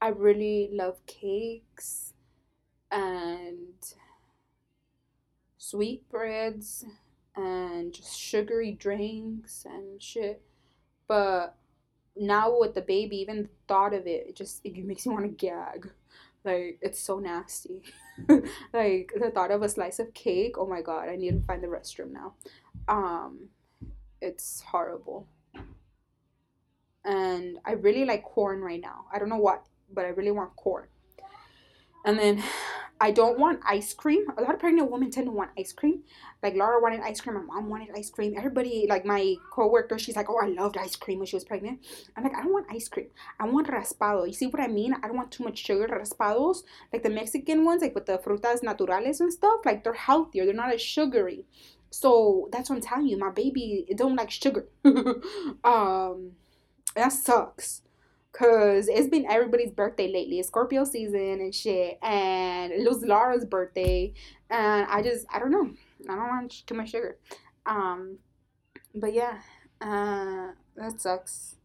i 0.00 0.08
really 0.08 0.70
love 0.72 1.04
cakes 1.06 2.14
and 2.90 3.94
sweetbreads 5.62 6.84
and 7.36 7.94
just 7.94 8.18
sugary 8.18 8.72
drinks 8.72 9.64
and 9.64 10.02
shit. 10.02 10.42
But 11.06 11.54
now 12.16 12.58
with 12.58 12.74
the 12.74 12.80
baby, 12.80 13.18
even 13.18 13.44
the 13.44 13.48
thought 13.68 13.94
of 13.94 14.06
it, 14.06 14.26
it 14.28 14.36
just 14.36 14.60
it 14.64 14.76
makes 14.84 15.06
me 15.06 15.14
want 15.14 15.24
to 15.26 15.46
gag. 15.46 15.90
Like 16.44 16.78
it's 16.82 16.98
so 16.98 17.20
nasty. 17.20 17.82
like 18.28 19.12
the 19.18 19.30
thought 19.32 19.52
of 19.52 19.62
a 19.62 19.68
slice 19.68 20.00
of 20.00 20.12
cake. 20.14 20.56
Oh 20.58 20.66
my 20.66 20.82
god, 20.82 21.08
I 21.08 21.14
need 21.14 21.40
to 21.40 21.46
find 21.46 21.62
the 21.62 21.68
restroom 21.68 22.10
now. 22.10 22.34
Um, 22.88 23.48
it's 24.20 24.62
horrible. 24.62 25.28
And 27.04 27.58
I 27.64 27.72
really 27.72 28.04
like 28.04 28.24
corn 28.24 28.60
right 28.60 28.80
now. 28.80 29.06
I 29.12 29.18
don't 29.18 29.28
know 29.28 29.38
what, 29.38 29.64
but 29.92 30.04
I 30.04 30.08
really 30.08 30.30
want 30.32 30.56
corn. 30.56 30.86
And 32.04 32.18
then 32.18 32.42
I 33.02 33.10
don't 33.10 33.36
want 33.36 33.58
ice 33.66 33.92
cream. 33.92 34.26
A 34.38 34.42
lot 34.42 34.54
of 34.54 34.60
pregnant 34.60 34.88
women 34.88 35.10
tend 35.10 35.26
to 35.26 35.32
want 35.32 35.50
ice 35.58 35.72
cream. 35.72 36.04
Like 36.40 36.54
Laura 36.54 36.80
wanted 36.80 37.00
ice 37.00 37.20
cream, 37.20 37.34
my 37.34 37.42
mom 37.42 37.68
wanted 37.68 37.88
ice 37.96 38.10
cream. 38.10 38.34
Everybody, 38.38 38.86
like 38.88 39.04
my 39.04 39.34
coworker, 39.50 39.98
she's 39.98 40.14
like, 40.14 40.30
"Oh, 40.30 40.38
I 40.40 40.46
loved 40.46 40.76
ice 40.78 40.94
cream 40.94 41.18
when 41.18 41.26
she 41.26 41.34
was 41.34 41.42
pregnant." 41.42 41.80
I'm 42.16 42.22
like, 42.22 42.32
I 42.32 42.42
don't 42.44 42.52
want 42.52 42.66
ice 42.70 42.88
cream. 42.88 43.08
I 43.40 43.46
want 43.46 43.66
raspado. 43.66 44.24
You 44.28 44.32
see 44.32 44.46
what 44.46 44.62
I 44.62 44.68
mean? 44.68 44.94
I 44.94 45.08
don't 45.08 45.16
want 45.16 45.32
too 45.32 45.42
much 45.42 45.58
sugar. 45.58 45.88
Raspados, 45.88 46.62
like 46.92 47.02
the 47.02 47.10
Mexican 47.10 47.64
ones, 47.64 47.82
like 47.82 47.96
with 47.96 48.06
the 48.06 48.18
frutas 48.18 48.62
naturales 48.62 49.18
and 49.18 49.32
stuff, 49.32 49.62
like 49.64 49.82
they're 49.82 49.94
healthier. 49.94 50.44
They're 50.44 50.54
not 50.54 50.72
as 50.72 50.80
sugary. 50.80 51.44
So 51.90 52.48
that's 52.52 52.70
what 52.70 52.76
I'm 52.76 52.82
telling 52.82 53.08
you. 53.08 53.18
My 53.18 53.30
baby 53.30 53.84
don't 53.96 54.14
like 54.14 54.30
sugar. 54.30 54.68
um, 55.64 56.32
that 56.94 57.12
sucks. 57.12 57.82
Cause 58.32 58.88
it's 58.88 59.08
been 59.08 59.26
everybody's 59.30 59.70
birthday 59.70 60.10
lately. 60.10 60.38
It's 60.38 60.48
Scorpio 60.48 60.84
season 60.84 61.20
and 61.40 61.54
shit. 61.54 61.98
And 62.02 62.72
it 62.72 62.88
was 62.88 63.04
Laura's 63.04 63.44
birthday. 63.44 64.14
And 64.48 64.86
I 64.88 65.02
just 65.02 65.26
I 65.32 65.38
don't 65.38 65.50
know. 65.50 65.70
I 66.08 66.14
don't 66.16 66.28
want 66.28 66.66
too 66.66 66.74
much 66.74 66.90
sugar. 66.90 67.18
Um 67.66 68.18
but 68.94 69.12
yeah. 69.12 69.38
Uh 69.80 70.52
that 70.76 70.98
sucks. 70.98 71.56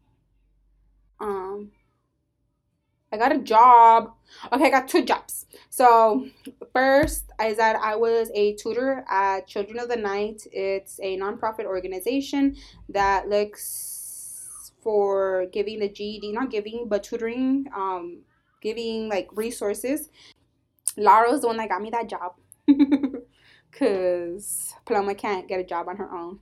Um 1.20 1.70
I 3.10 3.16
got 3.16 3.34
a 3.34 3.38
job. 3.38 4.12
Okay, 4.52 4.66
I 4.66 4.70
got 4.70 4.88
two 4.88 5.04
jobs. 5.04 5.46
So 5.70 6.26
first 6.74 7.30
is 7.42 7.56
that 7.56 7.76
I 7.76 7.96
was 7.96 8.30
a 8.34 8.54
tutor 8.56 9.04
at 9.08 9.46
Children 9.46 9.78
of 9.78 9.88
the 9.88 9.96
Night. 9.96 10.42
It's 10.52 11.00
a 11.00 11.16
nonprofit 11.18 11.64
organization 11.64 12.56
that 12.90 13.28
looks 13.30 13.97
for 14.82 15.46
giving 15.52 15.80
the 15.80 15.88
GED, 15.88 16.32
not 16.32 16.50
giving, 16.50 16.86
but 16.88 17.02
tutoring, 17.02 17.66
um, 17.74 18.22
giving 18.62 19.08
like 19.08 19.28
resources. 19.32 20.10
Laura 20.96 21.30
was 21.30 21.42
the 21.42 21.46
one 21.46 21.56
that 21.58 21.68
got 21.68 21.82
me 21.82 21.90
that 21.90 22.08
job 22.08 22.34
because 23.70 24.74
Paloma 24.84 25.14
can't 25.14 25.48
get 25.48 25.60
a 25.60 25.64
job 25.64 25.88
on 25.88 25.96
her 25.96 26.12
own. 26.12 26.38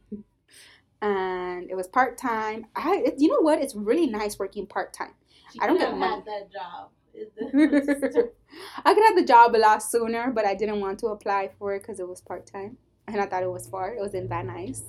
And 1.02 1.70
it 1.70 1.74
was 1.74 1.88
part 1.88 2.16
time. 2.16 2.66
I, 2.74 3.12
you 3.18 3.28
know 3.28 3.40
what? 3.40 3.60
It's 3.60 3.74
really 3.74 4.06
nice 4.06 4.38
working 4.38 4.66
part 4.66 4.92
time. 4.92 5.14
I 5.60 5.66
don't 5.66 5.78
get 5.78 5.96
money. 5.96 6.22
that 6.26 6.52
job. 6.52 6.90
I 8.84 8.94
could 8.94 9.04
have 9.04 9.16
the 9.16 9.24
job 9.26 9.54
a 9.54 9.58
lot 9.58 9.82
sooner, 9.82 10.30
but 10.30 10.46
I 10.46 10.54
didn't 10.54 10.80
want 10.80 10.98
to 11.00 11.08
apply 11.08 11.50
for 11.58 11.74
it 11.74 11.80
because 11.80 12.00
it 12.00 12.08
was 12.08 12.20
part 12.20 12.46
time, 12.46 12.76
and 13.06 13.20
I 13.20 13.26
thought 13.26 13.42
it 13.42 13.50
was 13.50 13.66
far. 13.66 13.94
It 13.94 14.00
was 14.00 14.14
in 14.14 14.28
Van 14.28 14.48
Nuys 14.48 14.82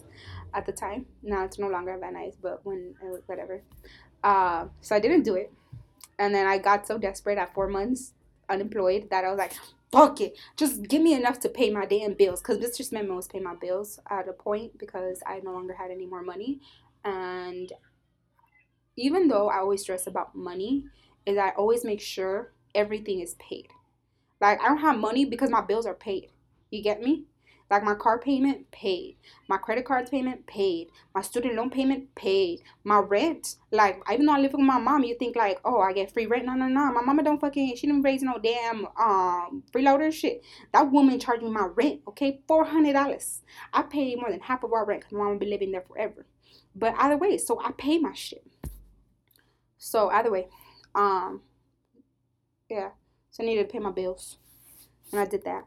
at 0.53 0.65
the 0.65 0.71
time. 0.71 1.05
Now 1.23 1.43
it's 1.43 1.59
no 1.59 1.67
longer 1.67 1.97
Van 1.97 2.15
Nuys, 2.15 2.35
but 2.41 2.65
when 2.65 2.95
uh, 3.01 3.17
whatever. 3.25 3.61
Uh, 4.23 4.67
so 4.81 4.95
I 4.95 4.99
didn't 4.99 5.23
do 5.23 5.35
it, 5.35 5.51
and 6.19 6.33
then 6.33 6.47
I 6.47 6.57
got 6.57 6.87
so 6.87 6.97
desperate 6.97 7.37
at 7.37 7.53
four 7.53 7.67
months 7.67 8.13
unemployed 8.49 9.09
that 9.11 9.23
I 9.23 9.29
was 9.29 9.37
like, 9.37 9.53
"Fuck 9.91 10.21
it, 10.21 10.37
just 10.55 10.83
give 10.83 11.01
me 11.01 11.13
enough 11.13 11.39
to 11.41 11.49
pay 11.49 11.69
my 11.69 11.85
damn 11.85 12.13
bills." 12.13 12.41
Because 12.41 12.57
Mr. 12.57 12.83
Smith 12.83 13.07
was 13.07 13.27
paying 13.27 13.43
my 13.43 13.55
bills 13.55 13.99
at 14.09 14.27
a 14.27 14.33
point 14.33 14.77
because 14.77 15.21
I 15.25 15.39
no 15.43 15.51
longer 15.51 15.73
had 15.75 15.91
any 15.91 16.05
more 16.05 16.23
money, 16.23 16.59
and 17.03 17.71
even 18.95 19.27
though 19.27 19.49
I 19.49 19.59
always 19.59 19.81
stress 19.81 20.07
about 20.07 20.35
money, 20.35 20.85
is 21.25 21.37
I 21.37 21.49
always 21.51 21.85
make 21.85 22.01
sure 22.01 22.51
everything 22.73 23.19
is 23.21 23.35
paid. 23.35 23.67
Like 24.41 24.61
I 24.61 24.67
don't 24.67 24.79
have 24.79 24.97
money 24.97 25.25
because 25.25 25.49
my 25.49 25.61
bills 25.61 25.85
are 25.85 25.93
paid. 25.93 26.29
You 26.71 26.83
get 26.83 27.01
me? 27.01 27.25
Like 27.69 27.83
my 27.83 27.95
car 27.95 28.17
payment 28.17 28.71
paid, 28.71 29.17
my 29.49 29.57
credit 29.57 29.83
card 29.83 30.09
payment 30.09 30.47
paid, 30.47 30.87
my 31.13 31.21
student 31.21 31.55
loan 31.55 31.69
payment 31.69 32.15
paid, 32.15 32.61
my 32.85 32.99
rent. 32.99 33.55
Like 33.71 34.01
even 34.11 34.25
though 34.25 34.33
I 34.35 34.39
live 34.39 34.53
with 34.53 34.61
my 34.61 34.79
mom, 34.79 35.03
you 35.03 35.15
think 35.15 35.35
like, 35.35 35.59
oh, 35.65 35.81
I 35.81 35.91
get 35.91 36.13
free 36.13 36.27
rent. 36.27 36.45
No, 36.45 36.53
no, 36.53 36.67
no. 36.67 36.93
My 36.93 37.01
mama 37.01 37.23
don't 37.23 37.41
fucking. 37.41 37.75
She 37.75 37.87
didn't 37.87 38.03
raise 38.03 38.23
no 38.23 38.37
damn 38.37 38.85
um 38.97 39.63
freeloader 39.73 40.13
shit. 40.13 40.43
That 40.71 40.91
woman 40.91 41.19
charged 41.19 41.43
me 41.43 41.49
my 41.49 41.67
rent. 41.75 42.01
Okay, 42.07 42.39
four 42.47 42.63
hundred 42.63 42.93
dollars. 42.93 43.41
I 43.73 43.81
pay 43.81 44.15
more 44.15 44.31
than 44.31 44.39
half 44.39 44.63
of 44.63 44.71
our 44.71 44.85
rent 44.85 45.01
because 45.01 45.17
my 45.17 45.25
mama 45.25 45.37
be 45.37 45.47
living 45.47 45.71
there 45.71 45.83
forever. 45.87 46.25
But 46.73 46.95
either 46.97 47.17
way, 47.17 47.37
so 47.37 47.59
I 47.61 47.71
pay 47.71 47.97
my 47.97 48.13
shit. 48.13 48.45
So 49.77 50.09
either 50.09 50.31
way, 50.31 50.47
um, 50.95 51.41
yeah. 52.69 52.91
So 53.31 53.43
I 53.43 53.45
needed 53.45 53.67
to 53.67 53.73
pay 53.73 53.79
my 53.79 53.91
bills, 53.91 54.37
and 55.11 55.19
I 55.19 55.25
did 55.25 55.43
that 55.43 55.65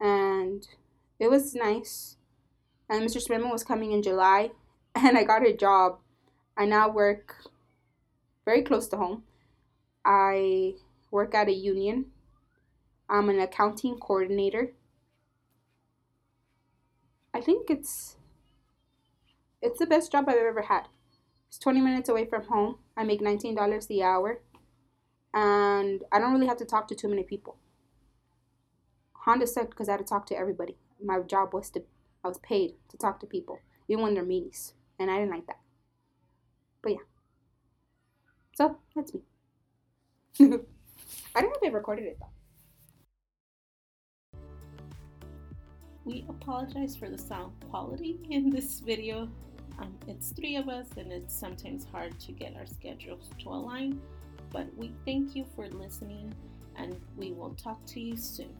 and 0.00 0.66
it 1.18 1.30
was 1.30 1.54
nice. 1.54 2.16
And 2.88 3.04
Mr. 3.04 3.24
Smithman 3.24 3.52
was 3.52 3.64
coming 3.64 3.92
in 3.92 4.02
July, 4.02 4.50
and 4.94 5.16
I 5.16 5.24
got 5.24 5.46
a 5.46 5.56
job. 5.56 5.98
I 6.56 6.64
now 6.64 6.88
work 6.88 7.44
very 8.44 8.62
close 8.62 8.88
to 8.88 8.96
home. 8.96 9.22
I 10.04 10.74
work 11.10 11.34
at 11.34 11.48
a 11.48 11.52
union. 11.52 12.06
I'm 13.08 13.28
an 13.28 13.40
accounting 13.40 13.98
coordinator. 13.98 14.72
I 17.32 17.40
think 17.40 17.70
it's 17.70 18.16
it's 19.62 19.78
the 19.78 19.86
best 19.86 20.10
job 20.10 20.28
I've 20.28 20.36
ever 20.36 20.62
had. 20.62 20.88
It's 21.48 21.58
20 21.58 21.80
minutes 21.80 22.08
away 22.08 22.24
from 22.24 22.44
home. 22.44 22.78
I 22.96 23.04
make 23.04 23.20
$19 23.20 23.88
the 23.88 24.02
hour. 24.02 24.40
And 25.34 26.02
I 26.10 26.18
don't 26.18 26.32
really 26.32 26.46
have 26.46 26.56
to 26.58 26.64
talk 26.64 26.88
to 26.88 26.94
too 26.94 27.08
many 27.08 27.22
people. 27.22 27.56
Honda 29.24 29.46
sucked 29.46 29.70
because 29.70 29.88
I 29.88 29.92
had 29.92 29.98
to 29.98 30.04
talk 30.04 30.26
to 30.26 30.36
everybody. 30.36 30.76
My 31.02 31.20
job 31.20 31.52
was 31.52 31.70
to, 31.70 31.82
I 32.24 32.28
was 32.28 32.38
paid 32.38 32.74
to 32.88 32.96
talk 32.96 33.20
to 33.20 33.26
people, 33.26 33.58
even 33.88 34.02
when 34.02 34.14
they're 34.14 34.24
meanies. 34.24 34.72
And 34.98 35.10
I 35.10 35.18
didn't 35.18 35.30
like 35.30 35.46
that. 35.46 35.60
But 36.82 36.92
yeah. 36.92 36.98
So, 38.54 38.78
that's 38.94 39.14
me. 39.14 39.20
I 40.40 41.40
don't 41.40 41.50
know 41.50 41.56
if 41.62 41.64
I 41.64 41.68
recorded 41.68 42.06
it 42.06 42.18
though. 42.20 42.26
We 46.04 46.24
apologize 46.28 46.96
for 46.96 47.10
the 47.10 47.18
sound 47.18 47.52
quality 47.68 48.18
in 48.30 48.48
this 48.48 48.80
video. 48.80 49.28
Um, 49.78 49.94
it's 50.08 50.30
three 50.32 50.56
of 50.56 50.68
us, 50.68 50.88
and 50.96 51.12
it's 51.12 51.34
sometimes 51.34 51.84
hard 51.84 52.18
to 52.20 52.32
get 52.32 52.56
our 52.56 52.66
schedules 52.66 53.30
to 53.42 53.48
align. 53.50 54.00
But 54.50 54.74
we 54.76 54.92
thank 55.04 55.36
you 55.36 55.44
for 55.54 55.68
listening, 55.68 56.34
and 56.76 56.96
we 57.16 57.32
will 57.32 57.54
talk 57.54 57.84
to 57.86 58.00
you 58.00 58.16
soon. 58.16 58.54